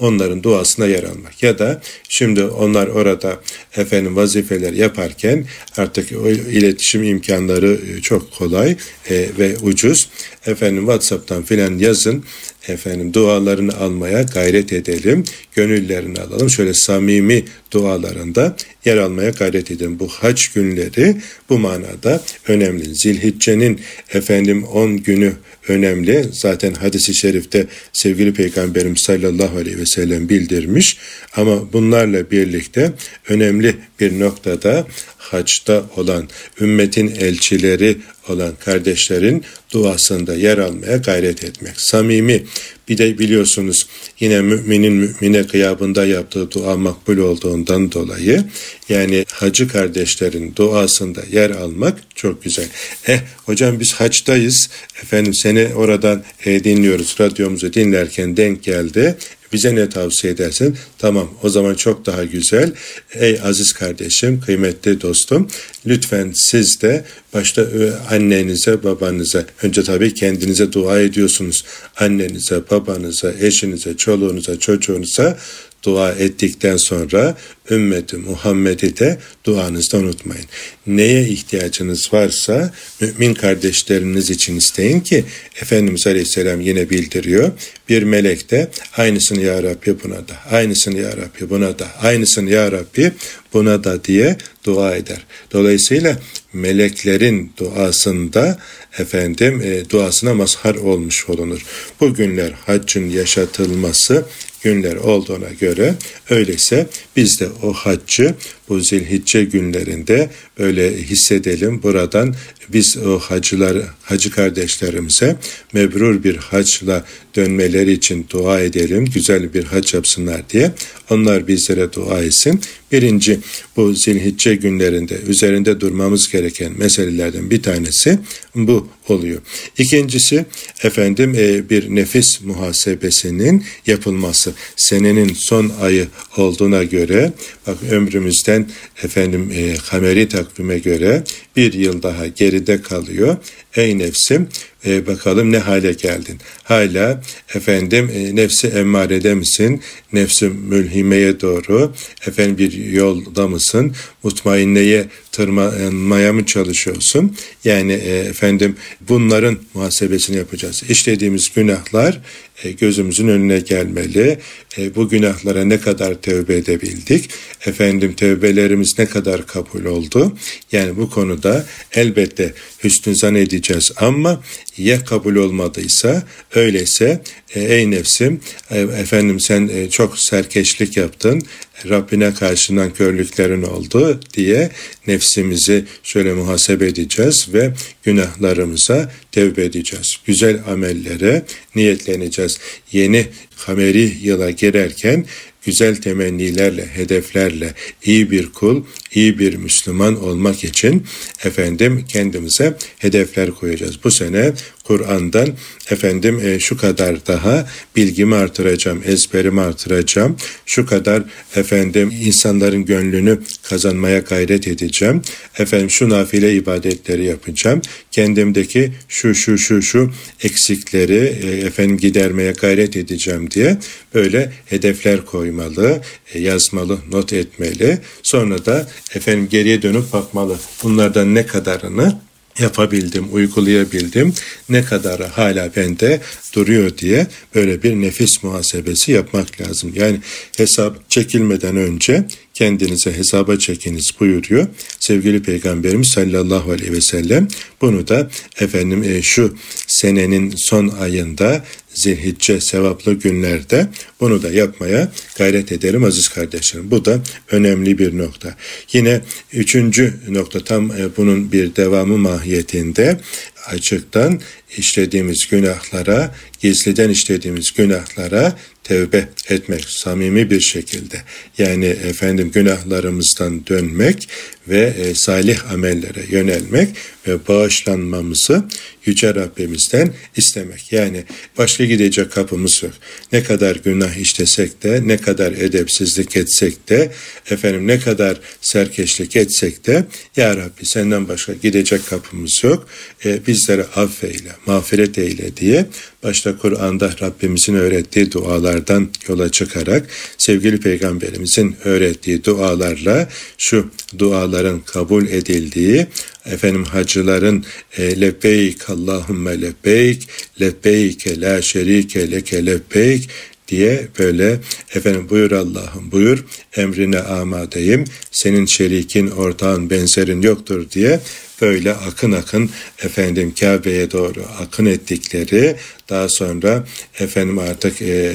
onların 0.00 0.42
duasına 0.42 0.86
yer 0.86 1.02
almak. 1.02 1.42
Ya 1.42 1.58
da 1.58 1.82
şimdi 2.08 2.44
onlar 2.44 2.86
orada 2.86 3.40
efendim 3.76 4.16
vazifeler 4.16 4.72
yaparken 4.72 5.44
artık 5.76 6.12
o 6.12 6.28
iletişim 6.28 7.02
imkanları 7.02 7.80
e, 7.96 8.00
çok 8.00 8.32
kolay 8.32 8.76
e, 9.10 9.28
ve 9.38 9.56
ucuz. 9.62 10.08
Efendim 10.46 10.82
WhatsApp'tan 10.82 11.42
filan 11.42 11.78
yazın 11.78 12.24
efendim 12.68 13.14
dualarını 13.14 13.76
almaya 13.76 14.22
gayret 14.22 14.72
edelim. 14.72 15.24
Gönüllerini 15.54 16.20
alalım. 16.20 16.50
Şöyle 16.50 16.74
samimi 16.74 17.44
dualarında 17.70 18.56
yer 18.84 18.96
almaya 18.96 19.30
gayret 19.30 19.70
edelim. 19.70 19.98
Bu 19.98 20.08
haç 20.08 20.48
günleri 20.48 21.16
bu 21.48 21.58
manada 21.58 22.22
önemli. 22.48 22.94
Zilhicce'nin 22.94 23.80
efendim 24.12 24.64
10 24.64 24.96
günü 24.96 25.32
önemli. 25.68 26.24
Zaten 26.32 26.74
hadisi 26.74 27.14
şerifte 27.14 27.66
sevgili 27.92 28.34
peygamberim 28.34 28.96
sallallahu 28.96 29.58
aleyhi 29.58 29.78
ve 29.78 29.86
sellem 29.86 30.28
bildirmiş. 30.28 30.96
Ama 31.36 31.72
bunlarla 31.72 32.30
birlikte 32.30 32.92
önemli 33.28 33.74
bir 34.00 34.20
noktada 34.20 34.86
haçta 35.30 35.84
olan 35.96 36.28
ümmetin 36.60 37.08
elçileri 37.08 37.96
olan 38.28 38.52
kardeşlerin 38.64 39.44
duasında 39.72 40.34
yer 40.34 40.58
almaya 40.58 40.96
gayret 40.96 41.44
etmek. 41.44 41.80
Samimi 41.80 42.44
bir 42.88 42.98
de 42.98 43.18
biliyorsunuz 43.18 43.86
yine 44.20 44.40
müminin 44.40 44.92
mümine 44.92 45.46
kıyabında 45.46 46.06
yaptığı 46.06 46.50
dua 46.50 46.76
makbul 46.76 47.16
olduğundan 47.18 47.92
dolayı 47.92 48.44
yani 48.88 49.24
hacı 49.32 49.68
kardeşlerin 49.68 50.52
duasında 50.56 51.22
yer 51.32 51.50
almak 51.50 51.98
çok 52.14 52.42
güzel. 52.42 52.68
Eh 53.06 53.20
hocam 53.46 53.80
biz 53.80 53.92
haçtayız 53.92 54.70
efendim 55.02 55.34
seni 55.34 55.68
oradan 55.74 56.22
e, 56.46 56.64
dinliyoruz 56.64 57.16
radyomuzu 57.20 57.72
dinlerken 57.72 58.36
denk 58.36 58.62
geldi 58.62 59.16
bize 59.52 59.74
ne 59.74 59.88
tavsiye 59.88 60.32
edersin? 60.32 60.76
Tamam 60.98 61.30
o 61.42 61.48
zaman 61.48 61.74
çok 61.74 62.06
daha 62.06 62.24
güzel. 62.24 62.72
Ey 63.14 63.40
aziz 63.44 63.72
kardeşim, 63.72 64.40
kıymetli 64.40 65.00
dostum 65.00 65.48
lütfen 65.86 66.32
siz 66.34 66.82
de 66.82 67.04
başta 67.34 67.62
e, 67.62 67.92
annenize, 68.14 68.84
babanıza, 68.84 69.44
önce 69.62 69.82
tabii 69.82 70.14
kendinize 70.14 70.72
dua 70.72 71.00
ediyorsunuz. 71.00 71.64
Annenize, 71.96 72.70
babanıza, 72.70 73.32
eşinize, 73.40 73.96
çoluğunuza, 73.96 74.58
çocuğunuza 74.58 75.38
dua 75.82 76.12
ettikten 76.12 76.76
sonra 76.76 77.36
ümmeti 77.70 78.16
Muhammed'i 78.16 78.98
de 78.98 79.18
duanızda 79.44 79.96
unutmayın. 79.96 80.44
Neye 80.86 81.28
ihtiyacınız 81.28 82.12
varsa 82.12 82.74
mümin 83.00 83.34
kardeşleriniz 83.34 84.30
için 84.30 84.56
isteyin 84.56 85.00
ki 85.00 85.24
Efendimiz 85.62 86.06
Aleyhisselam 86.06 86.60
yine 86.60 86.90
bildiriyor. 86.90 87.52
Bir 87.88 88.02
melek 88.02 88.50
de 88.50 88.68
aynısını 88.96 89.42
ya 89.42 89.62
Rabbi 89.62 89.96
buna 90.04 90.16
da, 90.28 90.36
aynısını 90.50 90.98
ya 90.98 91.10
Rabbi 91.10 91.50
buna 91.50 91.78
da, 91.78 91.88
aynısını 92.02 92.50
ya 92.50 92.72
Rabbi 92.72 93.12
buna 93.52 93.84
da 93.84 94.04
diye 94.04 94.36
dua 94.64 94.96
eder. 94.96 95.26
Dolayısıyla 95.52 96.18
meleklerin 96.52 97.52
duasında 97.56 98.58
efendim 98.98 99.62
e, 99.64 99.90
duasına 99.90 100.34
mazhar 100.34 100.74
olmuş 100.74 101.28
olunur. 101.28 101.60
Bu 102.00 102.14
günler 102.14 102.52
haccın 102.66 103.10
yaşatılması 103.10 104.24
günler 104.62 104.96
olduğuna 104.96 105.50
göre 105.60 105.94
öyleyse 106.30 106.86
biz 107.16 107.40
de 107.40 107.48
o 107.62 107.72
haccı 107.72 108.34
bu 108.68 108.80
zilhicce 108.80 109.44
günlerinde 109.44 110.30
öyle 110.58 111.02
hissedelim. 111.02 111.82
Buradan 111.82 112.34
biz 112.72 112.96
o 112.96 113.18
hacılar, 113.18 113.78
hacı 114.02 114.30
kardeşlerimize 114.30 115.36
mebrur 115.72 116.24
bir 116.24 116.36
haçla 116.36 117.04
dönmeleri 117.36 117.92
için 117.92 118.26
dua 118.30 118.60
edelim. 118.60 119.04
Güzel 119.14 119.54
bir 119.54 119.64
hac 119.64 119.94
yapsınlar 119.94 120.50
diye. 120.50 120.72
Onlar 121.10 121.48
bizlere 121.48 121.92
dua 121.92 122.22
etsin. 122.22 122.60
Birinci 122.92 123.40
bu 123.76 123.94
zilhicce 123.94 124.54
günlerinde 124.54 125.20
üzerinde 125.28 125.80
durmamız 125.80 126.28
gereken 126.32 126.72
meselelerden 126.78 127.50
bir 127.50 127.62
tanesi 127.62 128.18
bu 128.54 128.88
oluyor. 129.08 129.40
İkincisi 129.78 130.44
efendim 130.82 131.34
e, 131.38 131.70
bir 131.70 131.94
nefis 131.94 132.40
muhasebesinin 132.40 133.64
yapılması. 133.86 134.49
Senenin 134.76 135.34
son 135.34 135.72
ayı 135.80 136.08
olduğuna 136.36 136.84
göre 136.84 137.32
bak 137.66 137.76
ömrümüzden 137.90 138.66
efendim 139.02 139.52
e, 139.54 139.74
kameri 139.90 140.28
takvime 140.28 140.78
göre 140.78 141.24
bir 141.56 141.72
yıl 141.72 142.02
daha 142.02 142.26
geride 142.26 142.82
kalıyor. 142.82 143.36
Ey 143.76 143.98
nefsim 143.98 144.48
e, 144.86 145.06
bakalım 145.06 145.52
ne 145.52 145.58
hale 145.58 145.92
geldin. 145.92 146.38
Hala 146.62 147.22
efendim 147.54 148.10
e, 148.14 148.36
nefsi 148.36 148.66
emmarede 148.66 149.34
misin? 149.34 149.82
Nefsi 150.12 150.48
mülhimeye 150.48 151.40
doğru 151.40 151.92
efendim 152.26 152.58
bir 152.58 152.72
yolda 152.72 153.48
mısın? 153.48 153.94
Mutmainneye 154.22 155.06
tırmanmaya 155.32 156.32
mı 156.32 156.46
çalışıyorsun? 156.46 157.36
Yani 157.64 157.92
e, 157.92 158.18
efendim 158.18 158.76
bunların 159.08 159.58
muhasebesini 159.74 160.36
yapacağız. 160.36 160.82
İşlediğimiz 160.88 161.48
günahlar 161.54 162.20
e, 162.64 162.70
gözümüzün 162.70 163.28
önüne 163.28 163.60
gelmeli. 163.60 164.38
E, 164.78 164.94
bu 164.94 165.08
günahlara 165.08 165.64
ne 165.64 165.80
kadar 165.80 166.14
tövbe 166.14 166.56
edebildik? 166.56 167.30
Efendim 167.66 168.14
tövbelerimiz 168.14 168.94
ne 168.98 169.06
kadar 169.06 169.46
kabul 169.46 169.84
oldu? 169.84 170.36
Yani 170.72 170.96
bu 170.96 171.10
konuda 171.10 171.66
elbette 171.92 172.54
hüsnü 172.84 173.16
zan 173.16 173.34
edeceğiz 173.34 173.92
ama 173.96 174.42
ya 174.78 175.04
kabul 175.04 175.36
olmadıysa 175.36 176.22
öyleyse 176.54 177.22
e, 177.54 177.60
ey 177.60 177.90
nefsim 177.90 178.40
efendim 178.70 179.40
sen 179.40 179.88
çok 179.90 180.18
serkeşlik 180.18 180.96
yaptın 180.96 181.42
Rabbine 181.88 182.34
karşından 182.34 182.94
körlüklerin 182.94 183.62
oldu 183.62 184.20
diye 184.34 184.70
nefsimizi 185.06 185.84
şöyle 186.02 186.34
muhasebe 186.34 186.86
edeceğiz 186.86 187.46
ve 187.52 187.72
günahlarımıza 188.02 189.12
tevbe 189.32 189.64
edeceğiz. 189.64 190.16
Güzel 190.26 190.60
amellere 190.68 191.42
niyetleneceğiz. 191.74 192.58
Yeni 192.92 193.26
kameri 193.66 194.12
yıla 194.22 194.50
girerken 194.50 195.24
güzel 195.64 195.96
temennilerle, 195.96 196.86
hedeflerle 196.86 197.74
iyi 198.04 198.30
bir 198.30 198.52
kul, 198.52 198.84
iyi 199.14 199.38
bir 199.38 199.54
Müslüman 199.54 200.22
olmak 200.22 200.64
için 200.64 201.06
efendim 201.44 202.04
kendimize 202.08 202.76
hedefler 202.98 203.50
koyacağız. 203.50 204.04
Bu 204.04 204.10
sene 204.10 204.52
Kur'an'dan 204.90 205.48
efendim 205.90 206.40
e, 206.44 206.58
şu 206.58 206.76
kadar 206.76 207.26
daha 207.26 207.68
bilgimi 207.96 208.34
artıracağım, 208.34 209.02
ezberimi 209.06 209.60
artıracağım. 209.60 210.36
Şu 210.66 210.86
kadar 210.86 211.22
efendim 211.56 212.12
insanların 212.22 212.84
gönlünü 212.84 213.40
kazanmaya 213.62 214.18
gayret 214.18 214.68
edeceğim. 214.68 215.22
Efendim 215.58 215.90
şu 215.90 216.08
nafile 216.08 216.54
ibadetleri 216.54 217.24
yapacağım. 217.24 217.82
Kendimdeki 218.10 218.92
şu 219.08 219.34
şu 219.34 219.58
şu 219.58 219.82
şu 219.82 220.10
eksikleri 220.42 221.38
e, 221.42 221.66
efendim 221.66 221.96
gidermeye 221.96 222.52
gayret 222.52 222.96
edeceğim 222.96 223.50
diye 223.50 223.78
böyle 224.14 224.52
hedefler 224.66 225.24
koymalı, 225.24 226.00
e, 226.34 226.40
yazmalı, 226.40 226.98
not 227.12 227.32
etmeli. 227.32 227.98
Sonra 228.22 228.64
da 228.64 228.88
efendim 229.14 229.48
geriye 229.50 229.82
dönüp 229.82 230.12
bakmalı. 230.12 230.58
Bunlardan 230.82 231.34
ne 231.34 231.46
kadarını 231.46 232.29
yapabildim, 232.58 233.34
uygulayabildim, 233.34 234.34
ne 234.68 234.84
kadar 234.84 235.28
hala 235.28 235.76
bende 235.76 236.20
duruyor 236.54 236.98
diye 236.98 237.26
böyle 237.54 237.82
bir 237.82 237.94
nefis 237.94 238.42
muhasebesi 238.42 239.12
yapmak 239.12 239.60
lazım. 239.60 239.92
Yani 239.94 240.20
hesap 240.56 241.10
çekilmeden 241.10 241.76
önce 241.76 242.24
kendinize 242.54 243.12
hesaba 243.12 243.58
çekiniz 243.58 244.10
buyuruyor. 244.20 244.66
Sevgili 245.00 245.42
Peygamberimiz 245.42 246.08
sallallahu 246.08 246.70
aleyhi 246.70 246.92
ve 246.92 247.00
sellem 247.00 247.48
bunu 247.80 248.08
da 248.08 248.30
efendim 248.60 249.02
e, 249.02 249.22
şu 249.22 249.56
senenin 249.86 250.54
son 250.56 250.88
ayında 250.88 251.64
zilhicce 251.94 252.60
sevaplı 252.60 253.12
günlerde 253.12 253.88
bunu 254.20 254.42
da 254.42 254.50
yapmaya 254.50 255.12
gayret 255.38 255.72
ederim 255.72 256.04
aziz 256.04 256.28
kardeşlerim. 256.28 256.90
Bu 256.90 257.04
da 257.04 257.20
önemli 257.50 257.98
bir 257.98 258.18
nokta. 258.18 258.56
Yine 258.92 259.20
üçüncü 259.52 260.14
nokta 260.28 260.64
tam 260.64 260.90
e, 260.90 261.16
bunun 261.16 261.52
bir 261.52 261.76
devamı 261.76 262.18
mahiyetinde 262.18 263.20
açıktan 263.66 264.40
işlediğimiz 264.76 265.46
günahlara, 265.50 266.34
gizliden 266.60 267.10
işlediğimiz 267.10 267.72
günahlara 267.72 268.58
tevbe 268.90 269.28
etmek 269.48 269.84
samimi 269.84 270.50
bir 270.50 270.60
şekilde. 270.60 271.22
Yani 271.58 271.86
efendim 271.86 272.50
günahlarımızdan 272.54 273.66
dönmek 273.66 274.28
ve 274.68 274.94
e, 274.98 275.14
salih 275.14 275.72
amellere 275.72 276.24
yönelmek 276.30 276.88
ve 277.26 277.48
bağışlanmamızı 277.48 278.64
Yüce 279.04 279.34
Rabbimizden 279.34 280.14
istemek. 280.36 280.92
Yani 280.92 281.24
başka 281.58 281.84
gidecek 281.84 282.32
kapımız 282.32 282.82
yok. 282.82 282.92
Ne 283.32 283.42
kadar 283.42 283.76
günah 283.76 284.16
işlesek 284.16 284.82
de, 284.82 285.02
ne 285.04 285.16
kadar 285.16 285.52
edepsizlik 285.52 286.36
etsek 286.36 286.88
de, 286.88 287.10
efendim 287.50 287.86
ne 287.86 287.98
kadar 287.98 288.40
serkeşlik 288.60 289.36
etsek 289.36 289.86
de, 289.86 290.06
Ya 290.36 290.56
Rabbi 290.56 290.86
senden 290.86 291.28
başka 291.28 291.52
gidecek 291.52 292.06
kapımız 292.06 292.60
yok. 292.62 292.88
E, 293.24 293.46
bizleri 293.46 293.84
affeyle, 293.84 294.52
mağfiret 294.66 295.18
eyle 295.18 295.56
diye 295.56 295.86
başta 296.22 296.58
Kur'an'da 296.58 297.10
Rabbimizin 297.22 297.74
öğrettiği 297.74 298.32
dualardan 298.32 299.08
yola 299.28 299.50
çıkarak 299.50 300.06
sevgili 300.38 300.80
peygamberimizin 300.80 301.76
öğrettiği 301.84 302.44
dualarla 302.44 303.28
şu 303.58 303.90
duaların 304.18 304.80
kabul 304.80 305.26
edildiği 305.26 306.06
efendim 306.52 306.84
hacıların 306.84 307.64
e, 307.98 308.20
lebbeyk 308.20 308.90
Allahümme 308.90 309.60
lebbeyk 309.60 310.28
lebbeyke 310.60 311.40
la 311.40 311.62
şerike 311.62 312.30
leke 312.30 312.66
lebbeyk 312.66 313.28
diye 313.68 314.08
böyle 314.18 314.60
efendim 314.94 315.26
buyur 315.30 315.52
Allah'ım 315.52 316.12
buyur 316.12 316.44
emrine 316.76 317.18
amadeyim 317.18 318.04
senin 318.30 318.66
şerikin 318.66 319.30
ortağın 319.30 319.90
benzerin 319.90 320.42
yoktur 320.42 320.90
diye 320.90 321.20
böyle 321.62 321.92
akın 321.92 322.32
akın 322.32 322.70
efendim 323.02 323.54
Kabe'ye 323.60 324.10
doğru 324.10 324.44
akın 324.60 324.86
ettikleri 324.86 325.76
daha 326.08 326.28
sonra 326.28 326.84
efendim 327.18 327.58
artık 327.58 328.02
e, 328.02 328.32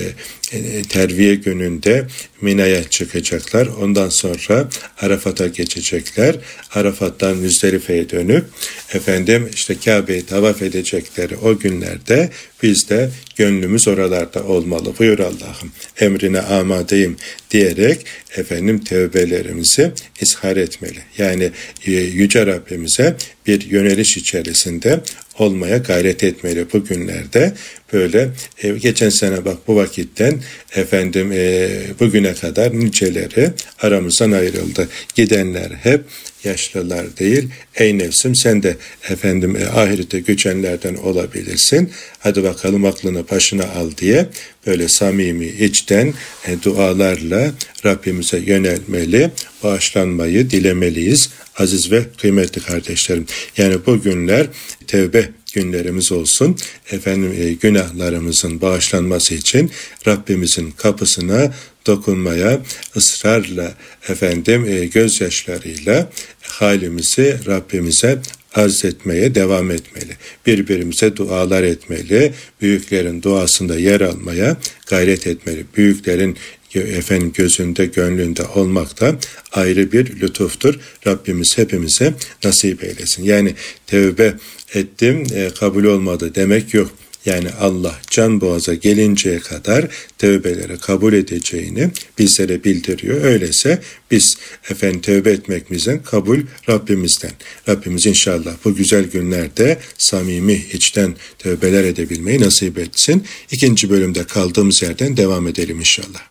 terviye 0.90 1.36
gününde 1.36 2.06
Mina'ya 2.42 2.84
çıkacaklar. 2.84 3.68
Ondan 3.68 4.10
sonra 4.10 4.70
Arafat'a 5.02 5.48
geçecekler. 5.48 6.36
Arafat'tan 6.76 7.38
Müzdelife'ye 7.38 8.10
dönüp 8.10 8.46
efendim 8.94 9.50
işte 9.54 9.76
Kabe'yi 9.86 10.26
tavaf 10.26 10.62
edecekleri 10.62 11.38
o 11.38 11.58
günlerde 11.58 12.30
biz 12.64 12.90
de 12.90 13.10
gönlümüz 13.36 13.88
oralarda 13.88 14.44
olmalı. 14.44 14.94
Buyur 15.00 15.20
Allah'ım 15.20 15.72
emrine 16.00 16.40
amadeyim 16.40 17.18
diyerek 17.52 18.06
efendim 18.38 18.84
tevbelerimizi 18.84 19.92
ishar 20.22 20.58
etmeli. 20.58 21.00
Yani 21.18 21.52
e, 21.86 21.92
Yüce 21.92 22.46
Rabbimize 22.46 23.16
bir 23.48 23.70
yöneliş 23.70 24.18
içerisinde 24.18 25.00
olmaya 25.40 25.78
gayret 25.78 26.24
etmeli 26.24 26.66
bu 26.74 26.86
günlerde. 26.86 27.54
Böyle 27.94 28.30
e, 28.64 28.70
geçen 28.70 29.10
sene 29.10 29.46
bak 29.46 29.58
bu 29.68 29.76
vakitten 29.76 30.42
efendim 30.76 31.32
e, 31.34 31.70
bugüne 32.00 32.34
kadar 32.34 32.80
niceleri 32.80 33.52
aramızdan 33.82 34.32
ayrıldı. 34.32 34.90
Gidenler 35.16 35.72
hep 35.72 36.02
yaşlılar 36.46 37.18
değil. 37.18 37.50
Ey 37.76 37.98
nefsim 37.98 38.36
sen 38.36 38.64
de 38.64 38.78
efendim 39.10 39.56
e, 39.56 39.66
ahirete 39.66 40.20
göçenlerden 40.20 40.96
olabilirsin. 40.96 41.92
Hadi 42.20 42.44
bakalım 42.44 42.86
aklını 42.86 43.30
başına 43.30 43.64
al 43.64 43.92
diye 43.98 44.26
böyle 44.68 44.90
samimi 44.90 45.46
içten 45.46 46.14
e, 46.48 46.64
dualarla 46.64 47.52
Rabbimize 47.86 48.38
yönelmeli, 48.38 49.32
bağışlanmayı 49.64 50.50
dilemeliyiz 50.50 51.30
aziz 51.58 51.92
ve 51.92 52.04
kıymetli 52.18 52.62
kardeşlerim. 52.62 53.26
Yani 53.58 53.78
bu 53.86 54.02
günler 54.02 54.48
tevbe 54.88 55.30
günlerimiz 55.54 56.12
olsun. 56.12 56.58
Efendim 56.92 57.36
e, 57.40 57.54
günahlarımızın 57.54 58.62
bağışlanması 58.62 59.36
için 59.36 59.72
Rabbimizin 60.08 60.72
kapısına 60.72 61.54
dokunmaya 61.88 62.62
ısrarla 62.96 63.74
efendim 64.10 64.66
e, 64.70 64.86
gözyaşlarıyla 64.86 66.10
halimizi 66.42 67.38
Rabbimize 67.48 68.20
arz 68.54 68.86
etmeye 68.86 69.36
devam 69.36 69.72
etmeli. 69.72 70.18
Birbirimize 70.46 71.16
dualar 71.16 71.64
etmeli. 71.64 72.34
Büyüklerin 72.62 73.22
duasında 73.22 73.80
yer 73.80 74.02
almaya 74.02 74.58
gayret 74.88 75.28
etmeli. 75.28 75.66
Büyüklerin 75.78 76.38
efendim 76.76 77.32
gözünde, 77.36 77.86
gönlünde 77.86 78.44
olmak 78.44 79.02
da 79.02 79.16
ayrı 79.52 79.92
bir 79.92 80.22
lütuftur. 80.22 80.80
Rabbimiz 81.08 81.58
hepimize 81.58 82.14
nasip 82.44 82.84
eylesin. 82.84 83.24
Yani 83.24 83.54
tevbe 83.88 84.34
ettim, 84.74 85.24
e, 85.34 85.50
kabul 85.60 85.84
olmadı 85.84 86.32
demek 86.36 86.74
yok. 86.74 86.92
Yani 87.26 87.48
Allah 87.60 87.96
can 88.10 88.42
boğaza 88.42 88.74
gelinceye 88.74 89.40
kadar 89.40 89.88
tövbeleri 90.18 90.78
kabul 90.78 91.14
edeceğini 91.14 91.90
bizlere 92.20 92.64
bildiriyor. 92.64 93.24
Öyleyse 93.24 93.82
biz 94.12 94.36
efendim 94.70 95.02
tövbe 95.02 95.32
etmekimizin 95.32 96.00
kabul 96.00 96.40
Rabbimizden. 96.70 97.32
Rabbimiz 97.70 98.06
inşallah 98.06 98.52
bu 98.66 98.76
güzel 98.76 99.04
günlerde 99.04 99.78
samimi 99.98 100.54
içten 100.74 101.16
tövbeler 101.40 101.84
edebilmeyi 101.84 102.42
nasip 102.42 102.78
etsin. 102.78 103.24
İkinci 103.52 103.90
bölümde 103.90 104.24
kaldığımız 104.24 104.82
yerden 104.82 105.18
devam 105.18 105.48
edelim 105.48 105.80
inşallah. 105.80 106.22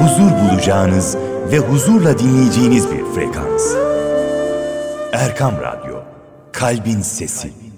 Huzur 0.00 0.30
bulacağınız 0.30 1.16
ve 1.52 1.58
huzurla 1.58 2.18
dinleyeceğiniz 2.18 2.84
bir 2.90 3.14
frekans. 3.14 3.62
Erkam 5.12 5.54
Radyo 5.62 6.02
Kalbin 6.52 7.02
Sesi 7.02 7.69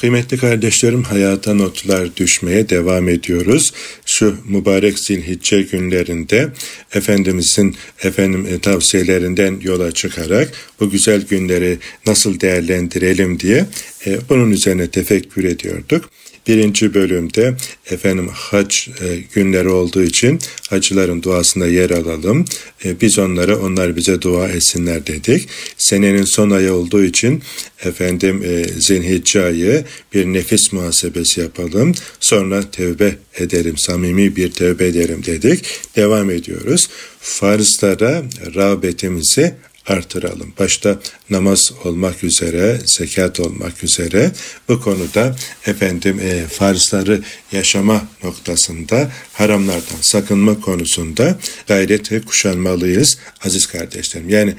Kıymetli 0.00 0.36
kardeşlerim 0.36 1.02
hayata 1.02 1.54
notlar 1.54 2.16
düşmeye 2.16 2.68
devam 2.68 3.08
ediyoruz. 3.08 3.72
Şu 4.06 4.36
mübarek 4.48 4.98
zilhicce 4.98 5.62
günlerinde 5.62 6.48
Efendimizin 6.94 7.76
efendim 8.02 8.46
e, 8.46 8.58
tavsiyelerinden 8.58 9.60
yola 9.62 9.92
çıkarak 9.92 10.52
bu 10.80 10.90
güzel 10.90 11.26
günleri 11.26 11.78
nasıl 12.06 12.40
değerlendirelim 12.40 13.40
diye 13.40 13.66
e, 14.06 14.18
bunun 14.28 14.50
üzerine 14.50 14.90
tefekkür 14.90 15.44
ediyorduk. 15.44 16.10
Birinci 16.48 16.94
bölümde 16.94 17.54
efendim 17.90 18.28
hac 18.32 18.74
e, 18.88 19.18
günleri 19.34 19.68
olduğu 19.68 20.02
için 20.02 20.38
hacıların 20.70 21.22
duasında 21.22 21.66
yer 21.66 21.90
alalım. 21.90 22.44
E, 22.84 23.00
biz 23.00 23.18
onlara 23.18 23.58
onlar 23.58 23.96
bize 23.96 24.22
dua 24.22 24.48
etsinler 24.48 25.06
dedik. 25.06 25.48
Senenin 25.78 26.24
son 26.24 26.50
ayı 26.50 26.72
olduğu 26.72 27.04
için 27.04 27.42
efendim 27.84 28.42
e, 28.44 28.64
Zilhicce 28.64 29.44
ayı 29.44 29.84
bir 30.14 30.26
nefis 30.26 30.72
muhasebesi 30.72 31.40
yapalım. 31.40 31.94
Sonra 32.20 32.70
tevbe 32.70 33.16
edelim, 33.38 33.78
samimi 33.78 34.36
bir 34.36 34.50
tevbe 34.52 34.86
edelim 34.86 35.22
dedik. 35.26 35.64
Devam 35.96 36.30
ediyoruz. 36.30 36.88
Farzlara 37.20 38.22
rağbetimizi 38.54 39.54
artıralım. 39.86 40.52
Başta 40.58 40.98
namaz 41.30 41.72
olmak 41.84 42.24
üzere, 42.24 42.78
zekat 42.86 43.40
olmak 43.40 43.84
üzere 43.84 44.32
bu 44.68 44.80
konuda 44.80 45.36
efendim 45.66 46.20
e, 46.22 46.46
farzları 46.46 47.20
yaşama 47.52 48.02
noktasında 48.22 49.10
haramlardan 49.32 50.00
sakınma 50.00 50.60
konusunda 50.60 51.38
gayrete 51.68 52.20
kuşanmalıyız 52.20 53.18
aziz 53.44 53.66
kardeşlerim. 53.66 54.28
Yani 54.28 54.54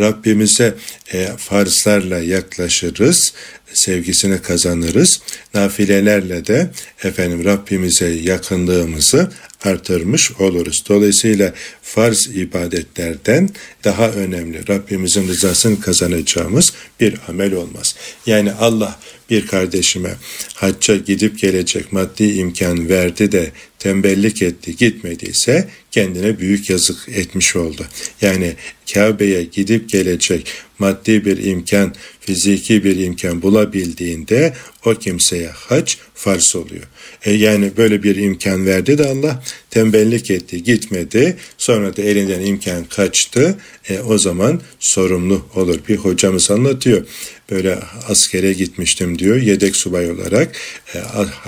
Rabbimize 0.00 0.74
e, 1.12 1.28
farzlarla 1.36 2.18
yaklaşırız, 2.18 3.32
sevgisini 3.74 4.42
kazanırız. 4.42 5.20
Nafilelerle 5.54 6.46
de 6.46 6.70
efendim 7.04 7.44
Rabbimize 7.44 8.08
yakınlığımızı 8.08 9.30
artırmış 9.64 10.32
oluruz. 10.32 10.84
Dolayısıyla 10.88 11.54
farz 11.82 12.26
ibadetlerden 12.34 13.50
daha 13.84 14.10
önemli 14.10 14.68
Rabbimizin 14.68 15.28
rızasını 15.28 15.80
kazanacağımız 15.80 16.72
bir 17.00 17.14
amel 17.28 17.52
olmaz. 17.52 17.94
Yani 18.26 18.52
Allah 18.52 18.98
bir 19.30 19.46
kardeşime 19.46 20.14
hacca 20.54 20.96
gidip 20.96 21.38
gelecek 21.38 21.92
maddi 21.92 22.24
imkan 22.24 22.88
verdi 22.88 23.32
de 23.32 23.52
tembellik 23.78 24.42
etti 24.42 24.76
gitmediyse 24.76 25.68
kendine 25.90 26.38
büyük 26.38 26.70
yazık 26.70 27.08
etmiş 27.08 27.56
oldu. 27.56 27.86
Yani 28.20 28.56
Kabe'ye 28.94 29.44
gidip 29.44 29.90
gelecek 29.90 30.46
maddi 30.78 31.24
bir 31.24 31.44
imkan, 31.44 31.94
fiziki 32.20 32.84
bir 32.84 32.96
imkan 32.96 33.42
bulabildiğinde 33.42 34.54
o 34.84 34.94
kimseye 34.94 35.48
hac 35.48 35.94
farz 36.16 36.56
oluyor. 36.56 36.82
E 37.24 37.32
yani 37.32 37.72
böyle 37.76 38.02
bir 38.02 38.16
imkan 38.16 38.66
verdi 38.66 38.98
de 38.98 39.06
Allah 39.06 39.42
tembellik 39.70 40.30
etti, 40.30 40.62
gitmedi. 40.62 41.36
Sonra 41.58 41.96
da 41.96 42.02
elinden 42.02 42.40
imkan 42.40 42.84
kaçtı. 42.84 43.58
E 43.88 44.00
o 44.00 44.18
zaman 44.18 44.60
sorumlu 44.80 45.46
olur. 45.54 45.78
Bir 45.88 45.96
hocamız 45.96 46.50
anlatıyor. 46.50 47.06
Böyle 47.50 47.78
askere 48.08 48.52
gitmiştim 48.52 49.18
diyor 49.18 49.36
yedek 49.36 49.76
subay 49.76 50.10
olarak. 50.10 50.56
E, 50.94 50.98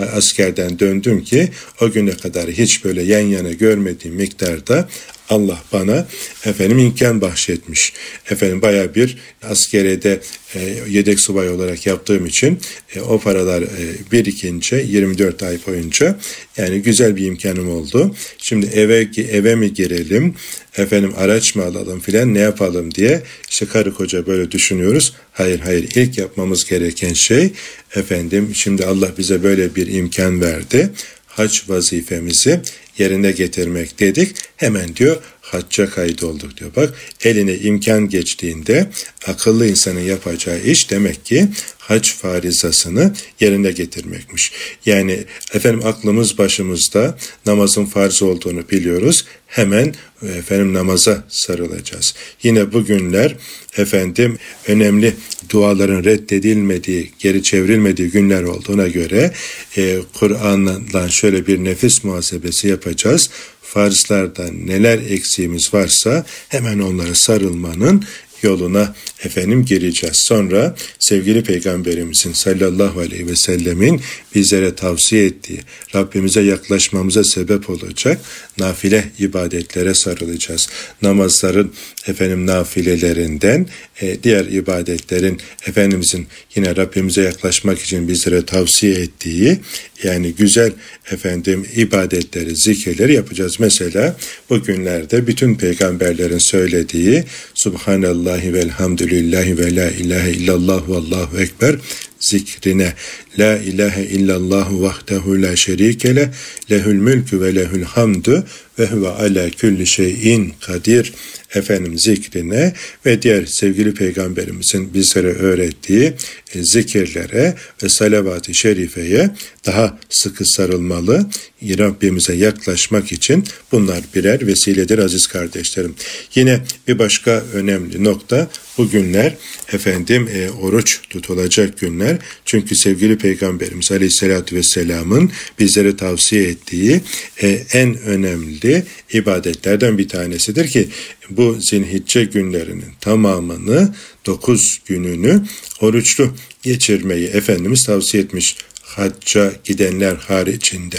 askerden 0.02 0.78
döndüm 0.78 1.24
ki 1.24 1.48
o 1.80 1.90
güne 1.90 2.16
kadar 2.16 2.50
hiç 2.50 2.84
böyle 2.84 3.02
yan 3.02 3.20
yana 3.20 3.52
görmediğim 3.52 4.16
miktarda 4.16 4.88
Allah 5.28 5.62
bana 5.72 6.06
efendim 6.44 6.78
imkan 6.78 7.20
bahşetmiş. 7.20 7.92
Efendim 8.30 8.62
baya 8.62 8.94
bir 8.94 9.18
askerede 9.42 10.20
e, 10.54 10.60
yedek 10.88 11.20
subay 11.20 11.50
olarak 11.50 11.86
yaptığım 11.86 12.26
için 12.26 12.58
e, 12.94 13.00
o 13.00 13.20
paralar 13.20 13.62
e, 13.62 13.66
birikince 14.12 14.76
24 14.76 15.42
ay 15.42 15.58
boyunca 15.66 16.18
yani 16.56 16.82
güzel 16.82 17.16
bir 17.16 17.26
imkanım 17.26 17.70
oldu. 17.70 18.14
Şimdi 18.38 18.66
eve 18.66 19.08
eve 19.32 19.54
mi 19.54 19.74
girelim? 19.74 20.34
Efendim 20.76 21.12
araç 21.16 21.54
mı 21.54 21.64
alalım 21.64 22.00
filan 22.00 22.34
ne 22.34 22.38
yapalım 22.38 22.94
diye 22.94 23.22
işte 23.50 23.66
karı 23.66 23.94
koca 23.94 24.26
böyle 24.26 24.50
düşünüyoruz. 24.50 25.14
Hayır 25.32 25.60
hayır 25.60 25.88
ilk 25.94 26.18
yapmamız 26.18 26.64
gereken 26.64 27.12
şey 27.12 27.50
efendim 27.94 28.50
şimdi 28.54 28.86
Allah 28.86 29.12
bize 29.18 29.42
böyle 29.42 29.74
bir 29.74 29.86
imkan 29.86 30.40
verdi 30.40 30.90
hac 31.38 31.68
vazifemizi 31.68 32.60
yerine 33.00 33.30
getirmek 33.30 34.00
dedik. 34.00 34.36
Hemen 34.56 34.96
diyor 34.96 35.16
hacca 35.40 35.90
kaydolduk 35.90 36.56
diyor. 36.56 36.70
Bak 36.76 36.94
eline 37.24 37.54
imkan 37.54 38.08
geçtiğinde 38.08 38.88
akıllı 39.26 39.66
insanın 39.66 40.00
yapacağı 40.00 40.60
iş 40.60 40.90
demek 40.90 41.24
ki 41.24 41.48
hac 41.78 42.08
farizasını 42.10 43.14
yerine 43.40 43.70
getirmekmiş. 43.70 44.52
Yani 44.86 45.24
efendim 45.54 45.86
aklımız 45.86 46.38
başımızda 46.38 47.18
namazın 47.46 47.84
farz 47.84 48.22
olduğunu 48.22 48.68
biliyoruz. 48.68 49.24
Hemen 49.48 49.94
efendim 50.22 50.74
namaza 50.74 51.24
sarılacağız. 51.28 52.14
Yine 52.42 52.72
bugünler 52.72 53.36
efendim 53.76 54.38
önemli 54.66 55.14
duaların 55.50 56.04
reddedilmediği, 56.04 57.10
geri 57.18 57.42
çevrilmediği 57.42 58.10
günler 58.10 58.42
olduğuna 58.42 58.88
göre 58.88 59.32
e, 59.76 59.98
Kur'an'dan 60.14 61.08
şöyle 61.08 61.46
bir 61.46 61.64
nefis 61.64 62.04
muhasebesi 62.04 62.68
yapacağız 62.68 63.30
farzlardan 63.62 64.66
neler 64.66 64.98
eksiğimiz 64.98 65.74
varsa 65.74 66.24
hemen 66.48 66.78
onlara 66.78 67.14
sarılmanın 67.14 68.04
yoluna 68.42 68.94
efendim 69.24 69.64
gireceğiz. 69.64 70.16
Sonra 70.16 70.74
sevgili 70.98 71.42
peygamberimizin 71.42 72.32
sallallahu 72.32 73.00
aleyhi 73.00 73.26
ve 73.26 73.36
sellemin 73.36 74.00
bizlere 74.34 74.74
tavsiye 74.74 75.24
ettiği 75.24 75.60
Rabbimize 75.94 76.40
yaklaşmamıza 76.40 77.24
sebep 77.24 77.70
olacak 77.70 78.20
nafile 78.58 79.04
ibadetlere 79.18 79.94
sarılacağız. 79.94 80.68
Namazların 81.02 81.72
efendim 82.06 82.46
nafilelerinden 82.46 83.66
e, 84.00 84.22
diğer 84.22 84.44
ibadetlerin 84.44 85.40
Efendimizin 85.66 86.26
yine 86.56 86.76
Rabbimize 86.76 87.22
yaklaşmak 87.22 87.80
için 87.80 88.08
bizlere 88.08 88.46
tavsiye 88.46 88.94
ettiği 88.94 89.58
yani 90.02 90.34
güzel 90.34 90.72
efendim 91.10 91.66
ibadetleri, 91.76 92.56
zikirleri 92.56 93.14
yapacağız. 93.14 93.56
Mesela 93.60 94.16
bugünlerde 94.50 95.26
bütün 95.26 95.54
peygamberlerin 95.54 96.38
söylediği 96.38 97.24
Subhanallahi 97.54 98.54
velhamdülillahi 98.54 99.58
ve 99.58 99.76
la 99.76 99.90
ilahe 99.90 100.30
illallah 100.30 100.88
ve 100.88 100.96
allahu 100.96 101.40
ekber 101.40 101.76
zikrine 102.20 102.94
La 103.38 103.58
ilahe 103.58 104.04
illallah 104.04 104.68
vahdehu 104.70 105.42
la 105.42 105.56
şerike 105.56 106.16
le 106.16 106.30
lehül 106.70 106.94
mülkü 106.94 107.40
ve 107.40 107.54
lehül 107.54 107.82
hamdu 107.82 108.46
ve 108.78 108.86
huve 108.86 109.08
ala 109.08 109.50
külli 109.50 109.86
şeyin 109.86 110.52
kadir 110.60 111.12
efendim 111.54 111.98
zikrine 111.98 112.72
ve 113.06 113.22
diğer 113.22 113.46
sevgili 113.46 113.94
peygamberimizin 113.94 114.94
bizlere 114.94 115.32
öğrettiği 115.32 116.12
e, 116.54 116.62
zikirlere 116.62 117.54
ve 117.82 117.88
salavat-ı 117.88 118.54
şerifeye 118.54 119.30
daha 119.66 119.98
sıkı 120.08 120.44
sarılmalı. 120.46 121.26
Rabbimize 121.62 122.34
yaklaşmak 122.34 123.12
için 123.12 123.44
bunlar 123.72 124.00
birer 124.14 124.46
vesiledir 124.46 124.98
aziz 124.98 125.26
kardeşlerim. 125.26 125.94
Yine 126.34 126.60
bir 126.88 126.98
başka 126.98 127.30
önemli 127.30 128.04
nokta 128.04 128.50
bugünler 128.78 129.34
efendim 129.72 130.28
e, 130.34 130.50
oruç 130.50 131.00
tutulacak 131.10 131.78
günler. 131.78 132.16
Çünkü 132.44 132.76
sevgili 132.76 133.18
Peygamberimiz 133.18 133.92
Aleyhisselatü 133.92 134.56
Vesselam'ın 134.56 135.30
bizlere 135.58 135.96
tavsiye 135.96 136.42
ettiği 136.42 137.00
e, 137.42 137.48
en 137.72 137.98
önemli 137.98 138.67
ibadetlerden 139.12 139.98
bir 139.98 140.08
tanesidir 140.08 140.68
ki 140.68 140.88
bu 141.30 141.56
zinhicce 141.60 142.24
günlerinin 142.24 142.92
tamamını 143.00 143.94
9 144.26 144.80
gününü 144.86 145.42
oruçlu 145.80 146.34
geçirmeyi 146.62 147.26
Efendimiz 147.26 147.84
tavsiye 147.86 148.22
etmiş 148.22 148.56
hacca 148.82 149.52
gidenler 149.64 150.14
haricinde. 150.14 150.98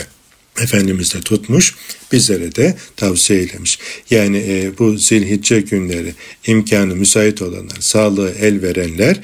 Efendimiz 0.62 1.13
de 1.13 1.21
tutmuş, 1.21 1.75
bizlere 2.12 2.55
de 2.55 2.77
tavsiye 2.97 3.39
eylemiş. 3.39 3.79
Yani 4.10 4.38
e, 4.38 4.71
bu 4.79 4.97
zilhicce 4.97 5.62
günleri 5.62 6.13
imkanı 6.47 6.95
müsait 6.95 7.41
olanlar, 7.41 7.77
sağlığı 7.79 8.34
el 8.41 8.62
verenler 8.62 9.19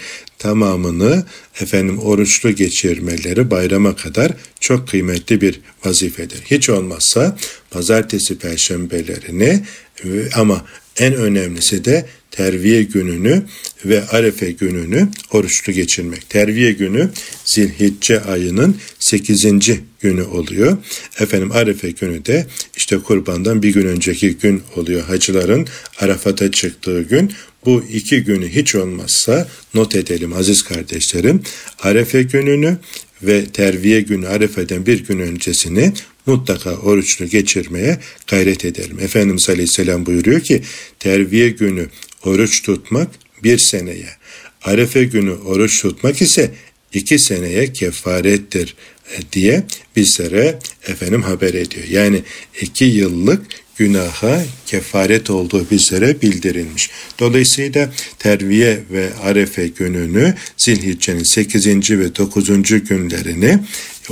tamamını 0.46 1.24
efendim 1.62 2.00
oruçlu 2.00 2.52
geçirmeleri 2.52 3.52
bayrama 3.52 3.96
kadar 3.96 4.32
çok 4.60 4.88
kıymetli 4.88 5.42
bir 5.42 5.60
vazifedir. 5.86 6.42
Hiç 6.46 6.70
olmazsa 6.70 7.38
pazartesi 7.72 8.38
perşembelerini 8.38 9.64
e, 10.04 10.08
ama 10.36 10.66
en 10.98 11.14
önemlisi 11.14 11.86
de 11.86 12.06
terviye 12.32 12.84
gününü 12.84 13.44
ve 13.86 14.08
arefe 14.08 14.52
gününü 14.52 15.08
oruçlu 15.32 15.74
geçirmek. 15.74 16.30
Terviye 16.30 16.72
günü 16.72 17.10
zilhicce 17.46 18.22
ayının 18.22 18.78
8. 19.00 19.46
günü 20.00 20.24
oluyor. 20.24 20.78
Efendim 21.20 21.52
arefe 21.52 21.92
günü 21.92 22.26
de 22.26 22.48
işte 22.86 22.98
kurbandan 22.98 23.64
bir 23.64 23.74
gün 23.74 23.88
önceki 23.88 24.38
gün 24.38 24.64
oluyor. 24.76 25.02
Hacıların 25.02 25.68
Arafat'a 26.00 26.52
çıktığı 26.52 27.02
gün 27.02 27.32
bu 27.66 27.84
iki 27.94 28.24
günü 28.24 28.50
hiç 28.50 28.76
olmazsa 28.76 29.48
not 29.74 29.96
edelim 29.96 30.34
aziz 30.34 30.62
kardeşlerim. 30.62 31.42
Arefe 31.80 32.24
gününü 32.24 32.78
ve 33.24 33.46
terviye 33.46 34.02
günü 34.02 34.28
Arefe'den 34.28 34.86
bir 34.86 35.06
gün 35.06 35.20
öncesini 35.20 35.94
mutlaka 36.26 36.76
oruçlu 36.76 37.26
geçirmeye 37.26 38.00
gayret 38.28 38.66
edelim. 38.66 39.00
Efendimiz 39.00 39.50
Aleyhisselam 39.50 40.06
buyuruyor 40.06 40.42
ki 40.42 40.62
terviye 41.00 41.50
günü 41.50 41.88
oruç 42.24 42.64
tutmak 42.64 43.10
bir 43.44 43.58
seneye, 43.58 44.10
Arefe 44.62 45.04
günü 45.04 45.32
oruç 45.32 45.82
tutmak 45.82 46.22
ise 46.22 46.52
iki 46.94 47.20
seneye 47.20 47.74
kefarettir 47.74 48.76
diye 49.32 49.64
bizlere 49.96 50.60
efendim 50.88 51.22
haber 51.22 51.54
ediyor. 51.54 51.88
Yani 51.90 52.22
iki 52.62 52.86
yıllık 52.86 53.42
günaha 53.78 54.44
kefaret 54.66 55.30
olduğu 55.30 55.70
bizlere 55.72 56.22
bildirilmiş. 56.22 56.90
Dolayısıyla 57.20 57.92
terviye 58.20 58.80
ve 58.92 59.10
arefe 59.24 59.68
gününü 59.68 60.34
zilhiccenin 60.58 61.24
8. 61.24 61.92
ve 61.92 62.16
9. 62.16 62.48
günlerini 62.88 63.60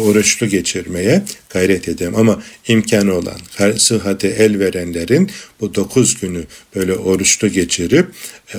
oruçlu 0.02 0.48
geçirmeye 0.48 1.24
gayret 1.50 1.90
edelim. 1.90 2.16
Ama 2.16 2.44
imkanı 2.68 3.14
olan, 3.14 3.38
sıhhate 3.78 4.28
el 4.28 4.60
verenlerin 4.60 5.32
bu 5.62 5.76
9 5.76 6.22
günü 6.22 6.44
böyle 6.76 6.94
oruçlu 6.94 7.48
geçirip 7.48 8.06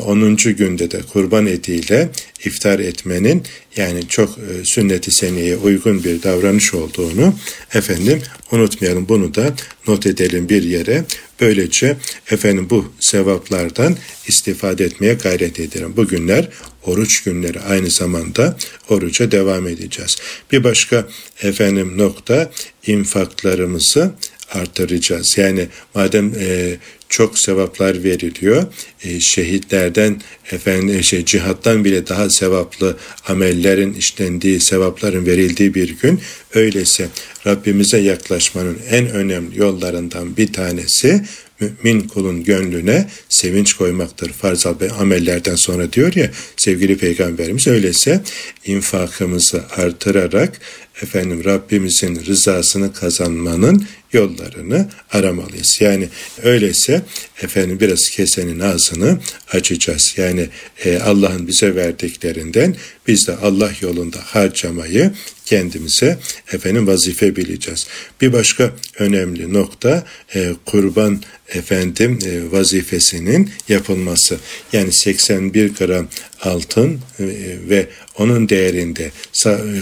10. 0.00 0.38
E, 0.48 0.52
günde 0.52 0.90
de 0.90 1.00
kurban 1.12 1.46
etiyle 1.46 2.08
iftar 2.44 2.78
etmenin 2.78 3.42
yani 3.76 4.08
çok 4.08 4.38
e, 4.38 4.64
sünnet-i 4.64 5.12
seneye 5.12 5.56
uygun 5.56 6.04
bir 6.04 6.22
davranış 6.22 6.74
olduğunu 6.74 7.34
efendim 7.74 8.22
unutmayalım. 8.52 9.08
Bunu 9.08 9.34
da 9.34 9.54
not 9.88 10.06
edelim 10.06 10.48
bir 10.48 10.62
yere. 10.62 11.04
Böylece 11.40 11.96
efendim 12.30 12.70
bu 12.70 12.92
sevaplardan 13.00 13.96
istifade 14.26 14.84
etmeye 14.84 15.14
gayret 15.14 15.60
edelim. 15.60 15.92
Bu 15.96 16.08
günler 16.08 16.48
oruç 16.82 17.22
günleri 17.22 17.60
aynı 17.60 17.90
zamanda 17.90 18.56
oruca 18.88 19.30
devam 19.30 19.68
edeceğiz. 19.68 20.16
Bir 20.52 20.64
başka 20.64 21.08
efendim 21.42 21.98
nokta 21.98 22.50
infaklarımızı 22.86 24.10
artıracağız. 24.52 25.38
Yani 25.38 25.68
madem 25.94 26.32
e, 26.38 26.76
çok 27.14 27.38
sevaplar 27.38 28.04
veriliyor. 28.04 28.64
E, 29.04 29.20
şehitlerden 29.20 30.20
efendim 30.52 30.98
e, 30.98 31.02
şey 31.02 31.24
cihattan 31.24 31.84
bile 31.84 32.06
daha 32.06 32.30
sevaplı 32.30 32.96
amellerin 33.28 33.94
işlendiği, 33.94 34.60
sevapların 34.60 35.26
verildiği 35.26 35.74
bir 35.74 35.98
gün. 35.98 36.20
Öyleyse 36.54 37.08
Rabbimize 37.46 37.98
yaklaşmanın 37.98 38.78
en 38.90 39.10
önemli 39.10 39.58
yollarından 39.58 40.36
bir 40.36 40.52
tanesi 40.52 41.24
mümin 41.60 42.00
kulun 42.00 42.44
gönlüne 42.44 43.08
sevinç 43.28 43.72
koymaktır. 43.74 44.32
Farz 44.32 44.66
amellerden 44.98 45.56
sonra 45.56 45.92
diyor 45.92 46.14
ya 46.14 46.30
sevgili 46.56 46.98
peygamberimiz 46.98 47.66
öyleyse 47.66 48.22
infakımızı 48.66 49.62
artırarak 49.76 50.60
efendim 51.02 51.44
Rabbimizin 51.44 52.24
rızasını 52.26 52.92
kazanmanın 52.92 53.86
yollarını 54.12 54.88
aramalıyız. 55.12 55.76
Yani 55.80 56.08
öyleyse 56.42 57.02
efendim 57.42 57.80
biraz 57.80 58.10
kesenin 58.10 58.60
ağzını 58.60 59.18
açacağız. 59.52 60.14
Yani 60.16 60.48
e, 60.84 60.98
Allah'ın 60.98 61.46
bize 61.46 61.74
verdiklerinden 61.74 62.76
biz 63.08 63.26
de 63.26 63.36
Allah 63.36 63.72
yolunda 63.80 64.18
harcamayı 64.24 65.12
kendimize 65.44 66.18
efendim 66.52 66.86
vazife 66.86 67.36
bileceğiz. 67.36 67.86
Bir 68.20 68.32
başka 68.32 68.72
önemli 68.98 69.52
nokta 69.52 70.04
e, 70.34 70.52
kurban 70.64 71.22
efendim 71.48 72.18
e, 72.26 72.52
vazifesinin 72.52 73.50
yapılması. 73.68 74.38
Yani 74.72 74.92
81 74.92 75.74
gram 75.74 76.08
altın 76.42 77.00
e, 77.18 77.24
ve 77.68 77.88
onun 78.18 78.48
değerinde 78.48 79.10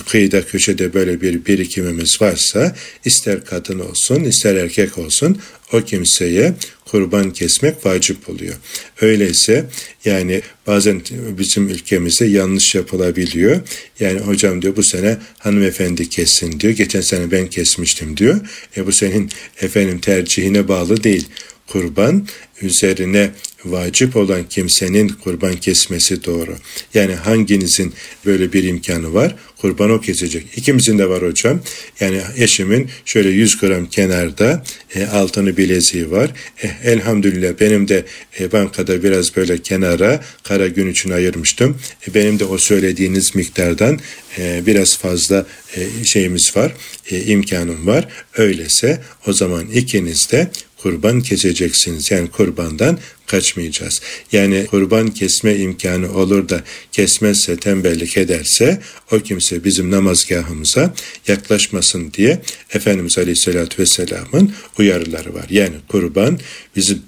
kıyıda 0.09 0.47
köşede 0.47 0.95
böyle 0.95 1.21
bir 1.21 1.47
birikimimiz 1.47 2.23
varsa 2.23 2.77
ister 3.05 3.45
kadın 3.45 3.79
olsun 3.79 4.25
ister 4.25 4.57
erkek 4.57 4.99
olsun 4.99 5.39
o 5.73 5.81
kimseye 5.81 6.55
kurban 6.85 7.33
kesmek 7.33 7.87
vacip 7.87 8.29
oluyor. 8.29 8.55
Öyleyse 9.01 9.67
yani 10.05 10.43
bazen 10.67 11.03
bizim 11.39 11.69
ülkemizde 11.69 12.25
yanlış 12.25 12.75
yapılabiliyor. 12.75 13.61
Yani 14.01 14.21
hocam 14.21 14.63
diyor 14.63 14.77
bu 14.77 14.83
sene 14.83 15.19
hanımefendi 15.39 16.09
kessin 16.09 16.61
diyor. 16.61 16.73
Geçen 16.73 17.01
sene 17.01 17.31
ben 17.31 17.47
kesmiştim 17.47 18.17
diyor. 18.17 18.41
E 18.77 18.87
bu 18.87 18.93
senin 18.93 19.31
efendim 19.61 19.99
tercihine 20.01 20.69
bağlı 20.69 21.05
değil. 21.05 21.29
Kurban 21.67 22.27
üzerine 22.63 23.31
vacip 23.65 24.17
olan 24.17 24.49
kimsenin 24.49 25.09
kurban 25.09 25.57
kesmesi 25.57 26.25
doğru. 26.25 26.57
Yani 26.95 27.15
hanginizin 27.15 27.95
böyle 28.27 28.53
bir 28.53 28.65
imkanı 28.65 29.15
var? 29.15 29.37
Kurban 29.59 29.91
o 29.91 30.01
kesecek. 30.01 30.47
İkimizin 30.57 30.99
de 30.99 31.09
var 31.09 31.23
hocam. 31.23 31.61
Yani 32.01 32.21
eşimin 32.37 32.91
şöyle 33.05 33.29
100 33.29 33.61
gram 33.61 33.87
kenarda 33.87 34.65
e, 34.95 35.07
altını 35.07 35.57
bileziği 35.57 36.11
var. 36.11 36.31
E, 36.63 36.91
elhamdülillah 36.91 37.61
benim 37.61 37.89
de 37.89 38.05
e, 38.41 38.53
bankada 38.53 39.03
biraz 39.03 39.37
böyle 39.37 39.59
kenara 39.59 40.25
kara 40.43 40.69
gün 40.69 40.91
için 40.91 41.11
ayırmıştım. 41.11 41.79
E, 42.09 42.15
benim 42.15 42.39
de 42.39 42.45
o 42.45 42.59
söylediğiniz 42.59 43.35
miktardan 43.35 44.01
e, 44.39 44.63
biraz 44.67 44.99
fazla 44.99 45.47
e, 45.77 46.05
şeyimiz 46.05 46.57
var, 46.57 46.73
e, 47.11 47.23
imkanım 47.23 47.87
var. 47.87 48.09
Öyleyse 48.37 49.01
o 49.27 49.33
zaman 49.33 49.67
ikiniz 49.67 50.29
de 50.33 50.51
kurban 50.83 51.21
keseceksiniz. 51.21 52.11
Yani 52.11 52.31
kurbandan 52.31 52.99
kaçmayacağız. 53.27 54.01
Yani 54.33 54.67
kurban 54.67 55.09
kesme 55.09 55.57
imkanı 55.57 56.15
olur 56.15 56.49
da 56.49 56.65
kesmezse 56.93 57.57
tembellik 57.57 58.17
ederse 58.17 58.81
o 59.13 59.19
kimse 59.19 59.65
bizim 59.65 59.91
namazgahımıza 59.91 60.95
yaklaşmasın 61.29 62.13
diye 62.13 62.43
Efendimiz 62.75 63.19
Aleyhisselatü 63.19 63.83
Vesselam'ın 63.83 64.53
uyarıları 64.79 65.35
var. 65.35 65.47
Yani 65.51 65.75
kurban 65.89 66.39
bizim 66.77 67.03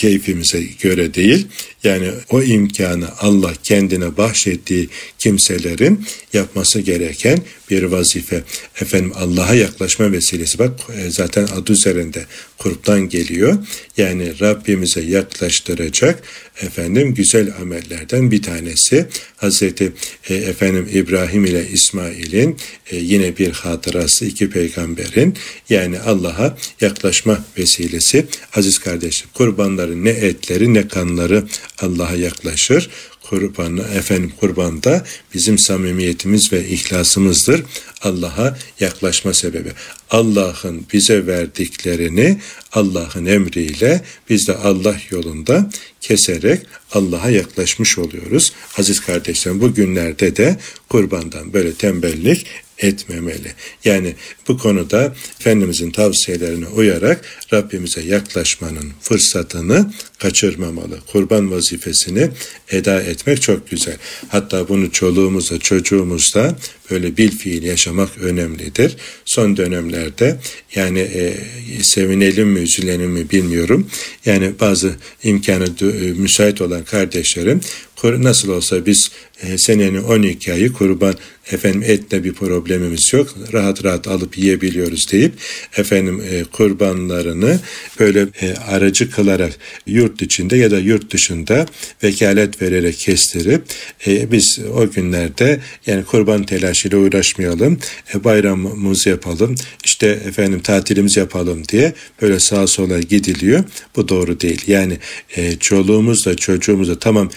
keyfimize 0.00 0.62
göre 0.80 1.14
değil. 1.14 1.46
Yani 1.84 2.10
o 2.30 2.42
imkanı 2.42 3.08
Allah 3.18 3.52
kendine 3.62 4.16
bahşettiği 4.16 4.88
kimselerin 5.18 6.06
yapması 6.32 6.80
gereken 6.80 7.38
bir 7.70 7.82
vazife. 7.82 8.42
Efendim 8.80 9.12
Allah'a 9.14 9.54
yaklaşma 9.54 10.12
vesilesi 10.12 10.58
bak 10.58 10.80
e, 10.96 11.10
zaten 11.10 11.46
adı 11.46 11.72
üzerinde 11.72 12.26
kurptan 12.60 13.08
geliyor. 13.08 13.58
Yani 13.96 14.40
Rabbimize 14.40 15.00
yaklaştıracak 15.00 16.22
efendim 16.62 17.14
güzel 17.14 17.52
amellerden 17.60 18.30
bir 18.30 18.42
tanesi. 18.42 19.06
Hazreti 19.36 19.92
e, 20.28 20.34
efendim 20.34 20.88
İbrahim 20.92 21.44
ile 21.44 21.68
İsmail'in 21.68 22.56
e, 22.90 22.96
yine 22.96 23.36
bir 23.36 23.50
hatırası 23.50 24.24
iki 24.24 24.50
peygamberin 24.50 25.34
yani 25.68 26.00
Allah'a 26.00 26.56
yaklaşma 26.80 27.44
vesilesi. 27.58 28.26
Aziz 28.54 28.78
kardeşim 28.78 29.28
kurbanların 29.34 30.04
ne 30.04 30.10
etleri 30.10 30.74
ne 30.74 30.88
kanları 30.88 31.44
Allah'a 31.78 32.14
yaklaşır 32.14 32.90
kurbanı 33.30 33.82
efendim 33.82 34.32
kurbanda 34.40 35.04
bizim 35.34 35.58
samimiyetimiz 35.58 36.52
ve 36.52 36.68
ihlasımızdır. 36.68 37.62
Allah'a 38.02 38.58
yaklaşma 38.80 39.34
sebebi. 39.34 39.72
Allah'ın 40.10 40.86
bize 40.92 41.26
verdiklerini 41.26 42.38
Allah'ın 42.72 43.26
emriyle 43.26 44.02
biz 44.30 44.48
de 44.48 44.54
Allah 44.54 44.96
yolunda 45.10 45.70
keserek 46.00 46.60
Allah'a 46.92 47.30
yaklaşmış 47.30 47.98
oluyoruz. 47.98 48.52
Aziz 48.78 49.00
kardeşlerim 49.00 49.60
bu 49.60 49.74
günlerde 49.74 50.36
de 50.36 50.56
kurbandan 50.88 51.52
böyle 51.52 51.74
tembellik 51.74 52.46
etmemeli. 52.80 53.52
Yani 53.84 54.14
bu 54.48 54.58
konuda 54.58 55.14
Efendimizin 55.40 55.90
tavsiyelerine 55.90 56.66
uyarak 56.66 57.24
Rabbimize 57.52 58.02
yaklaşmanın 58.02 58.92
fırsatını 59.02 59.92
kaçırmamalı. 60.18 61.00
Kurban 61.12 61.50
vazifesini 61.50 62.30
eda 62.70 63.02
etmek 63.02 63.42
çok 63.42 63.70
güzel. 63.70 63.96
Hatta 64.28 64.68
bunu 64.68 64.92
çoluğumuzda, 64.92 65.58
çocuğumuzda 65.58 66.56
böyle 66.90 67.16
bil 67.16 67.30
fiil 67.30 67.62
yaşamak 67.62 68.18
önemlidir. 68.18 68.96
Son 69.24 69.56
dönemlerde 69.56 70.38
yani 70.74 70.98
e, 70.98 71.36
sevinelim 71.82 72.48
mi, 72.48 72.60
üzülelim 72.60 73.10
mi 73.10 73.30
bilmiyorum. 73.30 73.90
Yani 74.26 74.52
bazı 74.60 74.96
imkanı 75.22 75.64
e, 75.80 76.12
müsait 76.12 76.60
olan 76.60 76.84
kardeşlerim 76.84 77.60
nasıl 78.04 78.48
olsa 78.48 78.86
biz 78.86 79.10
e, 79.42 79.58
senenin 79.58 80.02
12 80.02 80.52
ayı 80.52 80.72
kurban 80.72 81.14
efendim 81.52 81.82
etle 81.86 82.24
bir 82.24 82.32
problemimiz 82.32 83.10
yok. 83.12 83.34
Rahat 83.52 83.84
rahat 83.84 84.08
alıp 84.08 84.38
yiyebiliyoruz 84.38 85.12
deyip 85.12 85.32
efendim 85.76 86.22
e, 86.30 86.44
kurbanlarını 86.44 87.60
böyle 88.00 88.26
e, 88.40 88.54
aracı 88.68 89.10
kılarak 89.10 89.52
yurt 89.86 90.22
içinde 90.22 90.56
ya 90.56 90.70
da 90.70 90.78
yurt 90.78 91.12
dışında 91.12 91.66
vekalet 92.02 92.62
vererek 92.62 92.98
kestirip 92.98 93.62
biz 94.06 94.58
o 94.74 94.90
günlerde 94.90 95.60
yani 95.86 96.04
kurban 96.04 96.44
telaşıyla 96.44 96.98
uğraşmayalım. 96.98 97.78
E, 98.14 98.24
bayramımızı 98.24 99.08
yapalım. 99.08 99.54
işte 99.84 100.06
efendim 100.06 100.60
tatilimizi 100.60 101.20
yapalım 101.20 101.68
diye 101.68 101.92
böyle 102.22 102.40
sağa 102.40 102.66
sola 102.66 103.00
gidiliyor. 103.00 103.64
Bu 103.96 104.08
doğru 104.08 104.40
değil. 104.40 104.62
Yani 104.66 104.98
e, 105.36 105.56
çoluğumuzla 105.56 106.36
çocuğumuzla 106.36 106.98
tamam 106.98 107.30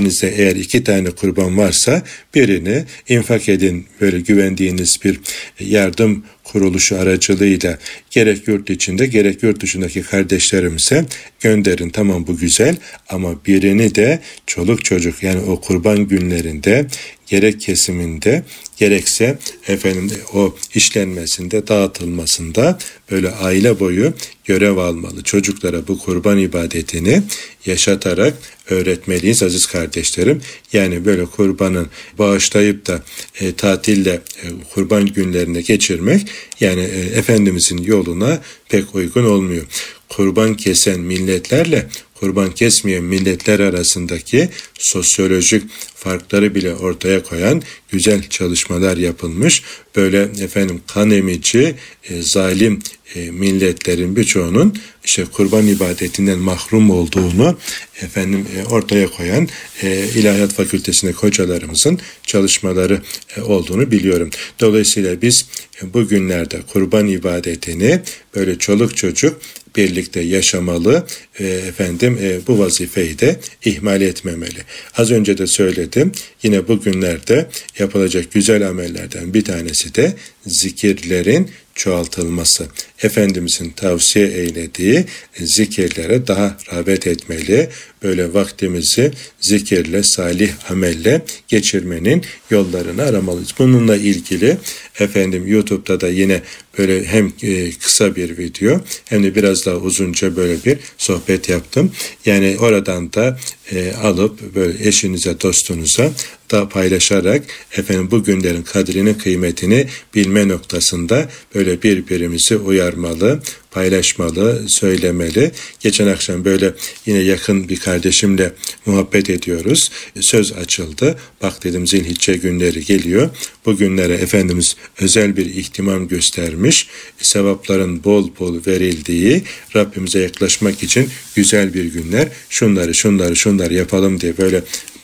evinizde 0.00 0.28
eğer 0.36 0.56
iki 0.56 0.84
tane 0.84 1.10
kurban 1.10 1.56
varsa 1.58 2.02
birini 2.34 2.84
infak 3.08 3.48
edin. 3.48 3.86
Böyle 4.00 4.20
güvendiğiniz 4.20 4.96
bir 5.04 5.20
yardım 5.60 6.24
kuruluşu 6.52 6.98
aracılığıyla 6.98 7.78
gerek 8.10 8.48
yurt 8.48 8.70
içinde 8.70 9.06
gerek 9.06 9.42
yurt 9.42 9.60
dışındaki 9.60 10.02
kardeşlerimize 10.02 11.04
gönderin. 11.40 11.90
Tamam 11.90 12.26
bu 12.26 12.36
güzel 12.36 12.76
ama 13.08 13.44
birini 13.46 13.94
de 13.94 14.20
çoluk 14.46 14.84
çocuk 14.84 15.22
yani 15.22 15.40
o 15.40 15.60
kurban 15.60 15.98
günlerinde 16.08 16.86
gerek 17.26 17.60
kesiminde 17.60 18.42
gerekse 18.76 19.38
efendim 19.68 20.18
o 20.34 20.56
işlenmesinde 20.74 21.66
dağıtılmasında 21.66 22.78
böyle 23.10 23.30
aile 23.30 23.80
boyu 23.80 24.12
görev 24.44 24.76
almalı. 24.76 25.22
Çocuklara 25.22 25.88
bu 25.88 25.98
kurban 25.98 26.38
ibadetini 26.38 27.22
yaşatarak 27.66 28.34
öğretmeliyiz 28.70 29.42
aziz 29.42 29.66
kardeşlerim. 29.66 30.42
Yani 30.72 31.04
böyle 31.04 31.24
kurbanın 31.24 31.88
bağışlayıp 32.18 32.86
da 32.86 33.02
e, 33.40 33.52
tatilde 33.52 34.10
e, 34.42 34.46
kurban 34.74 35.06
günlerini 35.06 35.64
geçirmek 35.64 36.26
yani 36.60 36.80
e, 36.80 37.18
Efendimizin 37.18 37.78
yoluna 37.78 38.42
pek 38.68 38.94
uygun 38.94 39.24
olmuyor. 39.24 39.66
Kurban 40.08 40.56
kesen 40.56 41.00
milletlerle 41.00 41.86
kurban 42.20 42.54
kesmeyen 42.54 43.04
milletler 43.04 43.60
arasındaki 43.60 44.48
sosyolojik 44.78 45.62
farkları 45.94 46.54
bile 46.54 46.74
ortaya 46.74 47.22
koyan 47.22 47.62
güzel 47.88 48.28
çalışmalar 48.28 48.96
yapılmış. 48.96 49.62
Böyle 49.96 50.22
efendim 50.22 50.80
kan 50.86 51.10
emici, 51.10 51.74
e, 52.08 52.22
zalim 52.22 52.78
e, 53.14 53.30
milletlerin 53.30 54.16
birçoğunun 54.16 54.74
işte 55.10 55.24
kurban 55.24 55.66
ibadetinden 55.66 56.38
mahrum 56.38 56.90
olduğunu 56.90 57.58
efendim 58.02 58.46
e, 58.56 58.64
ortaya 58.64 59.06
koyan 59.10 59.48
e, 59.82 60.04
İlahiyat 60.16 60.52
Fakültesinde 60.52 61.12
hocalarımızın 61.12 61.98
çalışmaları 62.22 63.00
e, 63.36 63.40
olduğunu 63.40 63.90
biliyorum. 63.90 64.30
Dolayısıyla 64.60 65.22
biz 65.22 65.46
e, 65.82 65.94
bugünlerde 65.94 66.60
kurban 66.72 67.08
ibadetini 67.08 68.00
böyle 68.34 68.58
çoluk 68.58 68.96
çocuk 68.96 69.40
birlikte 69.76 70.20
yaşamalı 70.20 71.06
e, 71.40 71.46
efendim 71.46 72.18
e, 72.22 72.38
bu 72.46 72.58
vazifeyi 72.58 73.18
de 73.18 73.40
ihmal 73.64 74.00
etmemeli. 74.00 74.60
Az 74.96 75.10
önce 75.10 75.38
de 75.38 75.46
söyledim 75.46 76.12
yine 76.42 76.68
bugünlerde 76.68 77.48
yapılacak 77.78 78.32
güzel 78.32 78.68
amellerden 78.68 79.34
bir 79.34 79.44
tanesi 79.44 79.94
de 79.94 80.14
zikirlerin 80.46 81.50
çoğaltılması. 81.74 82.66
Efendimizin 83.02 83.70
tavsiye 83.70 84.26
eylediği 84.26 85.04
zikirlere 85.40 86.26
daha 86.26 86.56
rağbet 86.72 87.06
etmeli. 87.06 87.68
Böyle 88.02 88.34
vaktimizi 88.34 89.12
zikirle, 89.40 90.02
salih 90.02 90.70
amelle 90.70 91.22
geçirmenin 91.48 92.24
yollarını 92.50 93.02
aramalıyız. 93.02 93.54
Bununla 93.58 93.96
ilgili 93.96 94.56
efendim 94.98 95.46
YouTube'da 95.46 96.00
da 96.00 96.08
yine 96.08 96.42
böyle 96.78 97.04
hem 97.04 97.32
e, 97.42 97.70
kısa 97.70 98.16
bir 98.16 98.38
video 98.38 98.80
hem 99.04 99.24
de 99.24 99.34
biraz 99.34 99.66
daha 99.66 99.76
uzunca 99.76 100.36
böyle 100.36 100.64
bir 100.64 100.78
sohbet 100.98 101.48
yaptım. 101.48 101.92
Yani 102.26 102.56
oradan 102.60 103.12
da 103.12 103.38
e, 103.72 103.92
alıp 103.92 104.54
böyle 104.54 104.88
eşinize, 104.88 105.40
dostunuza 105.40 106.12
da 106.50 106.68
paylaşarak 106.68 107.42
efendim 107.76 108.08
bu 108.10 108.24
günlerin 108.24 108.62
kadrini, 108.62 109.18
kıymetini 109.18 109.86
bilme 110.14 110.48
noktasında 110.48 111.28
böyle 111.54 111.82
birbirimizi 111.82 112.56
uyarmalı, 112.56 113.42
paylaşmalı, 113.70 114.62
söylemeli. 114.68 115.52
Geçen 115.80 116.06
akşam 116.06 116.44
böyle 116.44 116.74
yine 117.06 117.18
yakın 117.18 117.68
bir 117.68 117.80
kardeşimle 117.80 118.52
muhabbet 118.86 119.30
ediyoruz. 119.30 119.90
Söz 120.20 120.52
açıldı. 120.52 121.18
Bak 121.42 121.64
dedim 121.64 121.86
zilhicce 121.86 122.32
günleri 122.32 122.84
geliyor. 122.84 123.30
Bu 123.66 123.76
günlere 123.76 124.14
Efendimiz 124.14 124.76
özel 125.00 125.36
bir 125.36 125.46
ihtimam 125.46 126.08
göstermiş. 126.08 126.86
Sevapların 127.22 128.04
bol 128.04 128.30
bol 128.40 128.66
verildiği 128.66 129.42
Rabbimize 129.76 130.20
yaklaşmak 130.20 130.82
için 130.82 131.08
güzel 131.34 131.74
bir 131.74 131.84
günler. 131.84 132.28
Şunları 132.50 132.94
şunları 132.94 133.36
şunları 133.36 133.74
yapalım 133.74 134.20
diye 134.20 134.38
böyle 134.38 134.62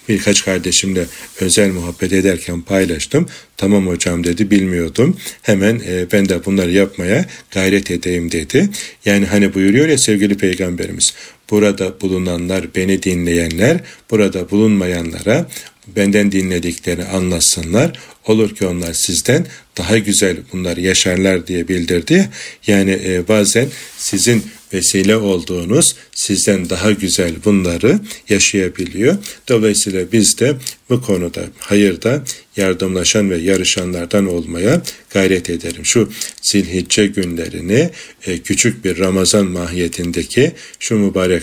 birkaç 0.09 0.45
kardeşimle 0.45 1.07
özel 1.41 1.71
muhabbet 1.71 2.13
ederken 2.13 2.63
paylaştım. 2.63 3.29
Tamam 3.57 3.87
hocam 3.87 4.25
dedi 4.25 4.51
bilmiyordum. 4.51 5.17
Hemen 5.43 5.81
e, 5.89 6.07
ben 6.13 6.29
de 6.29 6.45
bunları 6.45 6.71
yapmaya 6.73 7.27
gayret 7.51 7.91
edeyim 7.91 8.33
dedi. 8.33 8.69
Yani 9.05 9.27
hani 9.27 9.55
buyuruyor 9.55 9.89
ya 9.89 9.99
sevgili 9.99 10.37
peygamberimiz. 10.37 11.15
Burada 11.51 12.01
bulunanlar, 12.01 12.75
beni 12.75 13.03
dinleyenler, 13.03 13.81
burada 14.11 14.51
bulunmayanlara 14.51 15.49
benden 15.97 16.33
dinlediklerini 16.33 17.05
anlatsınlar. 17.05 17.99
Olur 18.27 18.55
ki 18.55 18.67
onlar 18.67 18.93
sizden 18.93 19.47
daha 19.79 19.99
güzel 19.99 20.37
bunları 20.53 20.81
yaşarlar 20.81 21.47
diye 21.47 21.69
bildirdi. 21.69 22.29
Yani 22.67 23.01
e, 23.05 23.29
bazen 23.29 23.69
sizin 23.99 24.43
vesile 24.73 25.17
olduğunuz 25.17 25.97
sizden 26.15 26.71
daha 26.71 26.93
güzel 26.93 27.33
bunları 27.45 28.01
yaşayabiliyor. 28.29 29.17
Dolayısıyla 29.49 30.13
biz 30.13 30.39
de 30.39 30.57
bu 30.91 31.03
konuda 31.03 31.45
hayırda 31.59 32.25
yardımlaşan 32.57 33.31
ve 33.31 33.37
yarışanlardan 33.37 34.27
olmaya 34.27 34.83
gayret 35.11 35.51
ederim. 35.51 35.85
Şu 35.85 36.11
zilhicce 36.43 37.07
günlerini 37.07 37.91
e, 38.27 38.39
küçük 38.39 38.85
bir 38.85 38.99
Ramazan 38.99 39.47
mahiyetindeki 39.47 40.53
şu 40.81 40.97
mübarek 40.97 41.43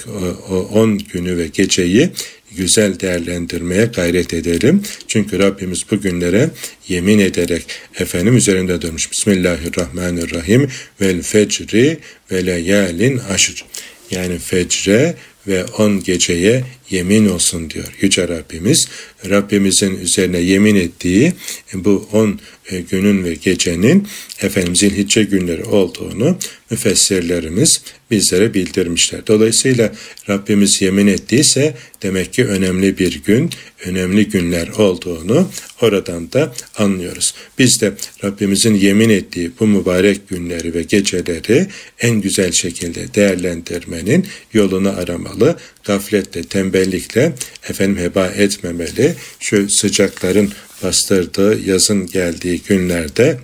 10 0.71 0.97
günü 0.97 1.37
ve 1.37 1.47
geceyi 1.47 2.09
güzel 2.57 2.99
değerlendirmeye 2.99 3.85
gayret 3.85 4.33
edelim. 4.33 4.81
Çünkü 5.07 5.39
Rabbimiz 5.39 5.81
bu 5.91 6.01
günlere 6.01 6.49
yemin 6.87 7.19
ederek 7.19 7.65
efendim 7.99 8.37
üzerinde 8.37 8.81
durmuş. 8.81 9.11
Bismillahirrahmanirrahim 9.11 10.67
vel 11.01 11.21
fecri 11.21 11.97
ve 12.31 12.45
leyalin 12.45 13.17
aşr. 13.17 13.65
Yani 14.11 14.39
fecre 14.39 15.15
ve 15.47 15.65
on 15.65 16.03
geceye 16.03 16.63
yemin 16.89 17.29
olsun 17.29 17.69
diyor 17.69 17.85
Yüce 18.01 18.27
Rabbimiz. 18.27 18.87
Rabbimizin 19.29 19.99
üzerine 19.99 20.39
yemin 20.39 20.75
ettiği 20.75 21.33
bu 21.73 22.09
on 22.11 22.39
e, 22.71 22.81
günün 22.81 23.23
ve 23.23 23.33
gecenin 23.33 24.07
efendim 24.41 24.75
zilhicce 24.75 25.23
günleri 25.23 25.63
olduğunu 25.63 26.37
müfessirlerimiz 26.69 27.81
bizlere 28.13 28.53
bildirmişler. 28.53 29.27
Dolayısıyla 29.27 29.91
Rabbimiz 30.29 30.81
yemin 30.81 31.07
ettiyse 31.07 31.75
demek 32.01 32.33
ki 32.33 32.45
önemli 32.45 32.97
bir 32.97 33.23
gün, 33.23 33.49
önemli 33.85 34.29
günler 34.29 34.67
olduğunu 34.67 35.49
oradan 35.81 36.31
da 36.31 36.53
anlıyoruz. 36.77 37.33
Biz 37.59 37.81
de 37.81 37.93
Rabbimizin 38.23 38.75
yemin 38.75 39.09
ettiği 39.09 39.51
bu 39.59 39.67
mübarek 39.67 40.29
günleri 40.29 40.73
ve 40.73 40.83
geceleri 40.83 41.67
en 41.99 42.21
güzel 42.21 42.51
şekilde 42.51 43.13
değerlendirmenin 43.13 44.27
yolunu 44.53 44.89
aramalı. 44.89 45.57
Gafletle, 45.83 46.43
tembellikle 46.43 47.33
efendim 47.69 47.97
heba 47.97 48.27
etmemeli. 48.27 49.15
Şu 49.39 49.69
sıcakların 49.69 50.51
bastırdığı 50.83 51.69
yazın 51.69 52.07
geldiği 52.07 52.61
günlerde 52.67 53.39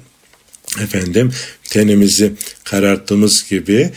efendim 0.84 1.32
tenimizi 1.70 2.34
kararttığımız 2.64 3.50
gibi 3.50 3.92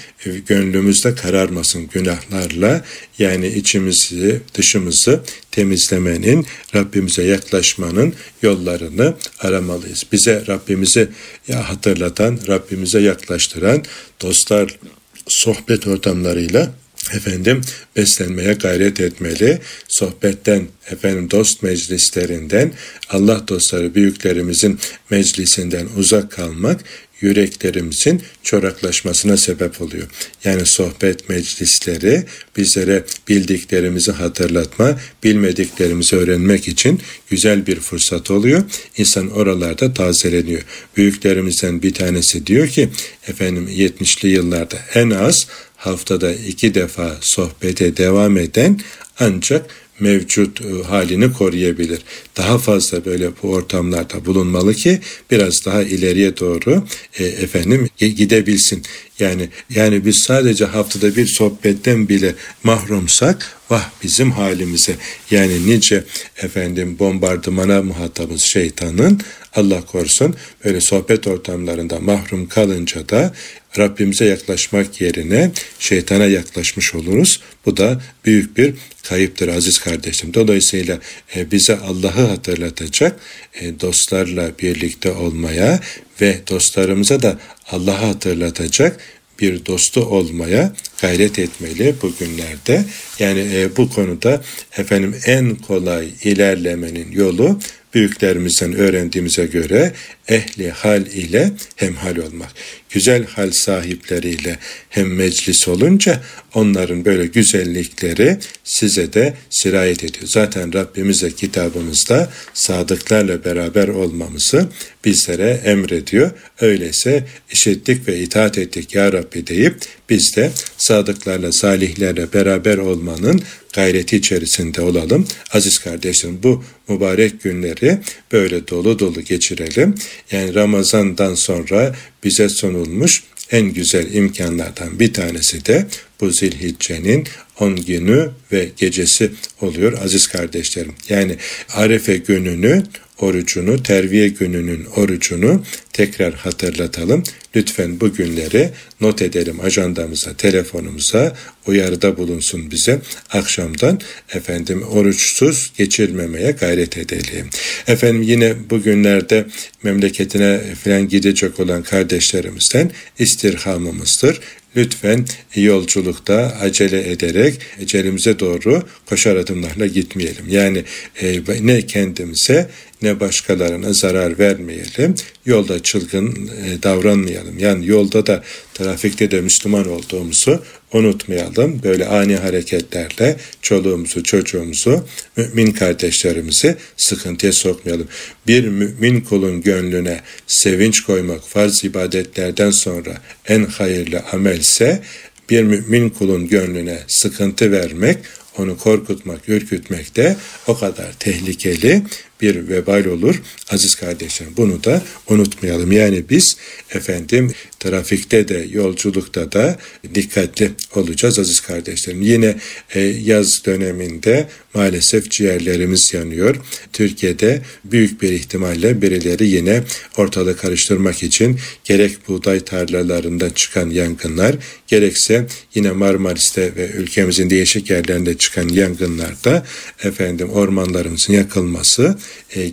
gönlümüzde 0.47 1.15
kararmasın 1.15 1.89
günahlarla 1.93 2.85
yani 3.19 3.47
içimizi 3.49 4.41
dışımızı 4.55 5.21
temizlemenin 5.51 6.47
Rabbimize 6.75 7.23
yaklaşmanın 7.23 8.15
yollarını 8.43 9.15
aramalıyız. 9.39 10.05
Bize 10.13 10.45
Rabbimizi 10.49 11.09
hatırlatan, 11.53 12.39
Rabbimize 12.49 13.01
yaklaştıran 13.01 13.85
dostlar 14.21 14.79
sohbet 15.27 15.87
ortamlarıyla 15.87 16.73
efendim 17.13 17.61
beslenmeye 17.97 18.53
gayret 18.53 19.01
etmeli. 19.01 19.59
Sohbetten, 19.89 20.69
efendim 20.91 21.31
dost 21.31 21.63
meclislerinden, 21.63 22.73
Allah 23.11 23.49
dostları 23.49 23.95
büyüklerimizin 23.95 24.79
meclisinden 25.11 25.89
uzak 25.97 26.31
kalmak 26.31 26.85
yüreklerimizin 27.23 28.23
çoraklaşmasına 28.43 29.37
sebep 29.37 29.81
oluyor. 29.83 30.09
Yani 30.45 30.67
sohbet 30.67 31.29
meclisleri 31.29 32.25
bizlere 32.57 33.05
bildiklerimizi 33.29 34.13
hatırlatma, 34.13 34.99
bilmediklerimizi 35.25 36.17
öğrenmek 36.17 36.69
için 36.69 37.01
güzel 37.31 37.67
bir 37.67 37.81
fırsat 37.81 38.31
oluyor. 38.31 38.63
İnsan 38.97 39.31
oralarda 39.31 39.95
tazeleniyor. 39.95 40.63
Büyüklerimizden 40.97 41.83
bir 41.83 41.95
tanesi 41.95 42.47
diyor 42.47 42.69
ki 42.69 42.89
efendim 43.29 43.69
70'li 43.69 44.29
yıllarda 44.29 44.77
en 44.95 45.11
az 45.11 45.47
haftada 45.77 46.33
iki 46.33 46.75
defa 46.75 47.17
sohbete 47.21 47.97
devam 47.97 48.37
eden 48.39 48.81
ancak 49.19 49.71
mevcut 50.03 50.61
e, 50.61 50.83
halini 50.83 51.33
koruyabilir. 51.33 52.01
Daha 52.37 52.59
fazla 52.59 53.05
böyle 53.05 53.31
bu 53.43 53.49
ortamlarda 53.49 54.24
bulunmalı 54.24 54.74
ki 54.74 55.01
biraz 55.31 55.64
daha 55.64 55.83
ileriye 55.83 56.37
doğru 56.37 56.85
e, 57.18 57.24
efendim 57.24 57.89
gidebilsin. 57.99 58.83
Yani 59.18 59.49
yani 59.70 60.05
biz 60.05 60.24
sadece 60.26 60.64
haftada 60.64 61.16
bir 61.16 61.26
sohbetten 61.26 62.09
bile 62.09 62.35
mahrumsak 62.64 63.57
vah 63.70 63.91
bizim 64.03 64.31
halimize. 64.31 64.97
Yani 65.31 65.66
nice 65.66 66.05
efendim 66.43 66.97
bombardımana 66.99 67.83
muhatabız 67.83 68.43
şeytanın 68.43 69.20
Allah 69.55 69.87
korusun 69.87 70.35
böyle 70.64 70.81
sohbet 70.81 71.26
ortamlarında 71.26 72.01
mahrum 72.01 72.49
kalınca 72.49 73.09
da 73.09 73.35
Rabbimize 73.79 74.25
yaklaşmak 74.25 75.01
yerine 75.01 75.51
şeytana 75.79 76.27
yaklaşmış 76.27 76.95
oluruz. 76.95 77.41
Bu 77.66 77.77
da 77.77 78.01
büyük 78.25 78.57
bir 78.57 78.75
kayıptır 79.03 79.49
aziz 79.49 79.79
kardeşim. 79.79 80.35
Dolayısıyla 80.35 80.99
e, 81.37 81.51
bize 81.51 81.77
Allah'ı 81.77 82.27
hatırlatacak 82.27 83.20
e, 83.61 83.81
dostlarla 83.81 84.51
birlikte 84.62 85.12
olmaya 85.12 85.81
ve 86.20 86.41
dostlarımıza 86.51 87.23
da 87.23 87.39
Allah'ı 87.70 88.07
hatırlatacak 88.07 89.01
bir 89.41 89.66
dostu 89.66 90.01
olmaya 90.01 90.73
gayret 91.03 91.39
etmeli 91.39 91.95
bugünlerde. 92.03 92.85
Yani 93.18 93.41
e, 93.55 93.77
bu 93.77 93.91
konuda 93.91 94.43
efendim 94.79 95.16
en 95.27 95.55
kolay 95.55 96.09
ilerlemenin 96.25 97.12
yolu 97.12 97.59
büyüklerimizden 97.95 98.74
öğrendiğimize 98.74 99.47
göre 99.47 99.93
ehli 100.28 100.70
hal 100.70 101.07
ile 101.07 101.53
hemhal 101.76 102.16
olmak. 102.16 102.53
Güzel 102.90 103.26
hal 103.26 103.51
sahipleriyle 103.51 104.59
hem 104.88 105.14
meclis 105.14 105.68
olunca 105.68 106.20
onların 106.55 107.05
böyle 107.05 107.26
güzellikleri 107.26 108.38
size 108.64 109.12
de 109.12 109.34
sirayet 109.51 110.05
ediyor. 110.05 110.26
Zaten 110.26 110.72
Rabbimize 110.72 111.30
kitabımızda 111.30 112.32
sadıklarla 112.55 113.45
beraber 113.45 113.88
olmamızı 113.88 114.68
bizlere 115.05 115.61
emrediyor. 115.64 116.30
Öyleyse 116.61 117.24
işittik 117.53 118.09
ve 118.09 118.18
itaat 118.18 118.59
ettik 118.59 118.95
ya 118.95 119.12
Rabbi 119.12 119.47
deyip 119.47 119.76
biz 120.11 120.36
de 120.36 120.51
sadıklarla, 120.76 121.53
salihlerle 121.53 122.32
beraber 122.32 122.78
olmanın 122.78 123.43
gayreti 123.73 124.16
içerisinde 124.16 124.81
olalım. 124.81 125.29
Aziz 125.53 125.79
kardeşlerim 125.79 126.39
bu 126.43 126.64
mübarek 126.89 127.43
günleri 127.43 127.99
böyle 128.33 128.68
dolu 128.68 128.99
dolu 128.99 129.20
geçirelim. 129.20 129.95
Yani 130.31 130.55
Ramazan'dan 130.55 131.35
sonra 131.35 131.95
bize 132.25 132.49
sunulmuş 132.49 133.23
en 133.51 133.73
güzel 133.73 134.14
imkanlardan 134.14 135.01
bir 135.01 135.12
tanesi 135.12 135.66
de 135.66 135.87
bu 136.20 136.31
zilhiccenin 136.31 137.27
10 137.61 137.77
günü 137.77 138.31
ve 138.53 138.68
gecesi 138.77 139.31
oluyor 139.61 139.99
aziz 140.05 140.27
kardeşlerim. 140.27 140.95
Yani 141.09 141.37
Arefe 141.73 142.16
gününü 142.16 142.83
orucunu, 143.19 143.83
terviye 143.83 144.29
gününün 144.29 144.85
orucunu 144.85 145.65
tekrar 145.93 146.35
hatırlatalım. 146.35 147.23
Lütfen 147.57 148.01
bu 148.01 148.15
günleri 148.15 148.71
not 149.01 149.23
edelim 149.23 149.61
ajandamıza, 149.61 150.37
telefonumuza, 150.37 151.37
uyarıda 151.67 152.17
bulunsun 152.17 152.71
bize. 152.71 153.01
Akşamdan 153.31 154.01
efendim 154.35 154.83
oruçsuz 154.83 155.73
geçirmemeye 155.79 156.51
gayret 156.51 156.99
edelim. 156.99 157.51
Efendim 157.87 158.23
yine 158.23 158.71
bugünlerde 158.71 159.47
memleketine 159.83 160.61
falan 160.85 161.09
gidecek 161.09 161.61
olan 161.61 161.83
kardeşlerimizden 161.83 162.91
istirhamımızdır 163.19 164.41
lütfen 164.77 165.25
yolculukta 165.55 166.57
acele 166.61 167.11
ederek 167.11 167.59
ecelimize 167.81 168.39
doğru 168.39 168.83
koşar 169.07 169.37
adımlarla 169.37 169.87
gitmeyelim. 169.87 170.45
Yani 170.49 170.85
e, 171.23 171.41
ne 171.61 171.87
kendimize 171.87 172.69
ne 173.03 173.20
başkalarına 173.20 173.92
zarar 173.92 174.38
vermeyelim. 174.38 175.14
Yolda 175.46 175.82
çılgın 175.82 176.50
e, 176.66 176.82
davranmayalım. 176.82 177.59
Yani 177.59 177.86
yolda 177.86 178.26
da 178.26 178.42
trafikte 178.74 179.30
de 179.30 179.40
Müslüman 179.40 179.88
olduğumuzu 179.88 180.62
unutmayalım. 180.92 181.82
Böyle 181.82 182.07
ani 182.07 182.36
hareketlerle 182.36 183.36
çoluğumuzu, 183.62 184.22
çocuğumuzu, 184.22 185.07
mümin 185.36 185.72
kardeşlerimizi 185.72 186.76
sıkıntıya 186.96 187.53
sokmayalım. 187.53 188.09
Bir 188.46 188.64
mümin 188.64 189.20
kulun 189.20 189.62
gönlüne 189.62 190.20
sevinç 190.46 191.00
koymak 191.00 191.48
farz 191.48 191.84
ibadetlerden 191.84 192.70
sonra 192.70 193.20
en 193.48 193.64
hayırlı 193.64 194.22
amelse 194.32 195.03
bir 195.50 195.62
mümin 195.62 196.11
kulun 196.11 196.48
gönlüne 196.48 196.98
sıkıntı 197.09 197.72
vermek, 197.72 198.18
onu 198.59 198.78
korkutmak, 198.78 199.48
ürkütmek 199.48 200.16
de 200.16 200.36
o 200.66 200.78
kadar 200.78 201.12
tehlikeli 201.12 202.03
bir 202.43 202.68
vebal 202.68 203.05
olur. 203.05 203.43
Aziz 203.70 203.95
kardeşlerim 203.95 204.53
bunu 204.57 204.84
da 204.84 205.03
unutmayalım. 205.28 205.93
Yani 205.93 206.24
biz 206.30 206.57
efendim 206.90 207.53
trafikte 207.80 208.49
de 208.49 208.66
yolculukta 208.72 209.53
da 209.53 209.78
dikkatli 210.14 210.70
olacağız 210.95 211.38
aziz 211.38 211.61
kardeşlerim. 211.61 212.22
Yine 212.22 212.57
e, 212.95 213.01
yaz 213.01 213.64
döneminde 213.66 214.49
maalesef 214.74 215.30
ciğerlerimiz 215.30 216.14
yanıyor. 216.14 216.57
Türkiye'de 216.93 217.62
büyük 217.84 218.22
bir 218.22 218.32
ihtimalle 218.32 219.03
birileri 219.03 219.49
yine 219.49 219.82
ortalığı 220.16 220.57
karıştırmak 220.57 221.22
için 221.22 221.59
gerek 221.84 222.28
buğday 222.28 222.61
tarlalarında 222.61 223.55
çıkan 223.55 223.90
yangınlar 223.90 224.55
gerekse 224.86 225.47
yine 225.74 225.90
Marmaris'te 225.90 226.76
ve 226.76 226.90
ülkemizin 226.90 227.51
değişik 227.51 227.90
yerlerinde 227.90 228.38
çıkan 228.38 228.68
yangınlarda 228.68 229.66
efendim 230.05 230.51
ormanlarımızın 230.51 231.32
yakılması 231.32 232.18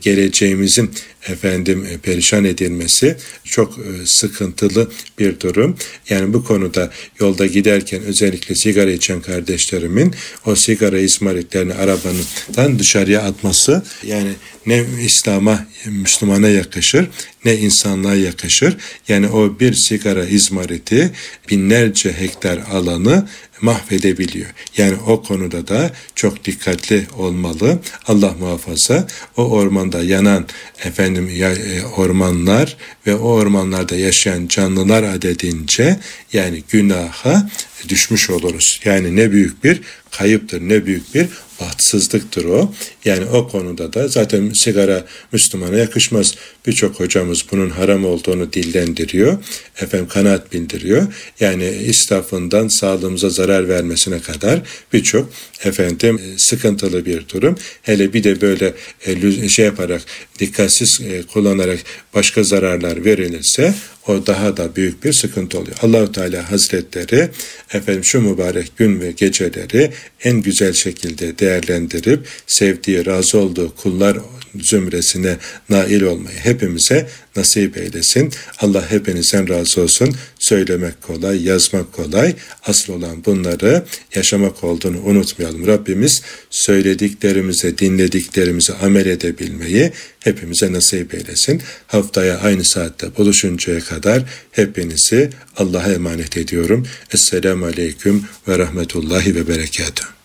geleceğimizin 0.01 0.91
efendim 1.27 1.85
e, 1.91 1.97
perişan 1.97 2.45
edilmesi 2.45 3.17
çok 3.43 3.77
e, 3.77 4.05
sıkıntılı 4.05 4.91
bir 5.19 5.39
durum. 5.39 5.77
Yani 6.09 6.33
bu 6.33 6.43
konuda 6.43 6.91
yolda 7.19 7.45
giderken 7.45 8.01
özellikle 8.03 8.55
sigara 8.55 8.91
içen 8.91 9.21
kardeşlerimin 9.21 10.15
o 10.45 10.55
sigara 10.55 10.99
izmaritlerini 10.99 11.73
arabanın 11.73 12.79
dışarıya 12.79 13.21
atması 13.21 13.83
yani 14.03 14.31
ne 14.65 14.85
İslam'a 15.05 15.67
Müslümana 15.85 16.49
yakışır 16.49 17.07
ne 17.45 17.57
insanlığa 17.57 18.15
yakışır. 18.15 18.77
Yani 19.07 19.27
o 19.27 19.59
bir 19.59 19.73
sigara 19.73 20.25
izmariti 20.25 21.11
binlerce 21.49 22.13
hektar 22.13 22.57
alanı 22.71 23.27
mahvedebiliyor. 23.61 24.49
Yani 24.77 24.95
o 25.07 25.23
konuda 25.23 25.67
da 25.67 25.91
çok 26.15 26.45
dikkatli 26.45 27.07
olmalı. 27.17 27.79
Allah 28.07 28.35
muhafaza 28.39 29.07
o 29.37 29.43
ormanda 29.43 30.03
yanan 30.03 30.45
efendim 30.83 31.08
e, 31.15 31.85
ormanlar 31.85 32.77
ve 33.07 33.15
o 33.15 33.29
ormanlarda 33.29 33.95
yaşayan 33.95 34.47
canlılar 34.47 35.03
adedince 35.03 35.99
yani 36.33 36.63
günaha 36.69 37.49
düşmüş 37.89 38.29
oluruz. 38.29 38.79
Yani 38.85 39.15
ne 39.15 39.31
büyük 39.31 39.63
bir 39.63 39.81
kayıptır, 40.11 40.61
ne 40.61 40.85
büyük 40.85 41.15
bir 41.15 41.27
bahtsızlıktır 41.61 42.45
o. 42.45 42.73
Yani 43.05 43.25
o 43.25 43.47
konuda 43.47 43.93
da 43.93 44.07
zaten 44.07 44.51
sigara 44.53 45.05
Müslümana 45.31 45.77
yakışmaz. 45.77 46.35
Birçok 46.67 46.99
hocamız 46.99 47.45
bunun 47.51 47.69
haram 47.69 48.05
olduğunu 48.05 48.53
dillendiriyor. 48.53 49.37
Efendim 49.81 50.07
kanaat 50.07 50.53
bildiriyor. 50.53 51.13
Yani 51.39 51.69
israfından 51.69 52.67
sağlığımıza 52.67 53.29
zarar 53.29 53.69
vermesine 53.69 54.19
kadar 54.19 54.61
birçok 54.93 55.29
efendim 55.63 56.21
sıkıntılı 56.37 57.05
bir 57.05 57.29
durum. 57.29 57.55
Hele 57.81 58.13
bir 58.13 58.23
de 58.23 58.41
böyle 58.41 58.73
e, 59.05 59.49
şey 59.49 59.65
yaparak 59.65 60.01
dikkatsiz 60.39 61.01
e, 61.01 61.21
kullanarak 61.21 61.79
başka 62.13 62.43
zararlar 62.43 63.05
verilirse 63.05 63.73
o 64.07 64.27
daha 64.27 64.57
da 64.57 64.75
büyük 64.75 65.03
bir 65.03 65.13
sıkıntı 65.13 65.59
oluyor. 65.59 65.77
Allahu 65.81 66.11
Teala 66.11 66.51
Hazretleri 66.51 67.29
efendim 67.73 68.05
şu 68.05 68.21
mübarek 68.21 68.77
gün 68.77 69.01
ve 69.01 69.11
geceleri 69.11 69.91
en 70.23 70.41
güzel 70.41 70.73
şekilde 70.73 71.39
değerlendirip 71.39 72.27
sevdiği, 72.47 73.05
razı 73.05 73.39
olduğu 73.39 73.75
kullar 73.75 74.17
zümresine 74.61 75.37
nail 75.69 76.01
olmayı 76.01 76.37
hepimize 76.37 77.07
nasip 77.35 77.77
eylesin. 77.77 78.33
Allah 78.59 78.91
hepinizden 78.91 79.49
razı 79.49 79.81
olsun. 79.81 80.15
Söylemek 80.39 81.01
kolay, 81.01 81.43
yazmak 81.43 81.93
kolay. 81.93 82.35
Asıl 82.67 82.93
olan 82.93 83.25
bunları 83.25 83.83
yaşamak 84.15 84.63
olduğunu 84.63 85.01
unutmayalım. 85.01 85.67
Rabbimiz 85.67 86.21
söylediklerimize, 86.49 87.77
dinlediklerimize 87.77 88.73
amel 88.73 89.05
edebilmeyi 89.05 89.91
hepimize 90.19 90.73
nasip 90.73 91.13
eylesin. 91.13 91.61
Haftaya 91.87 92.37
aynı 92.37 92.65
saatte 92.65 93.17
buluşuncaya 93.17 93.79
kadar 93.79 94.23
hepinizi 94.51 95.29
Allah'a 95.57 95.93
emanet 95.93 96.37
ediyorum. 96.37 96.87
Esselamu 97.13 97.65
Aleyküm 97.65 98.23
ve 98.47 98.57
Rahmetullahi 98.57 99.35
ve 99.35 99.47
Berekatuhu. 99.47 100.18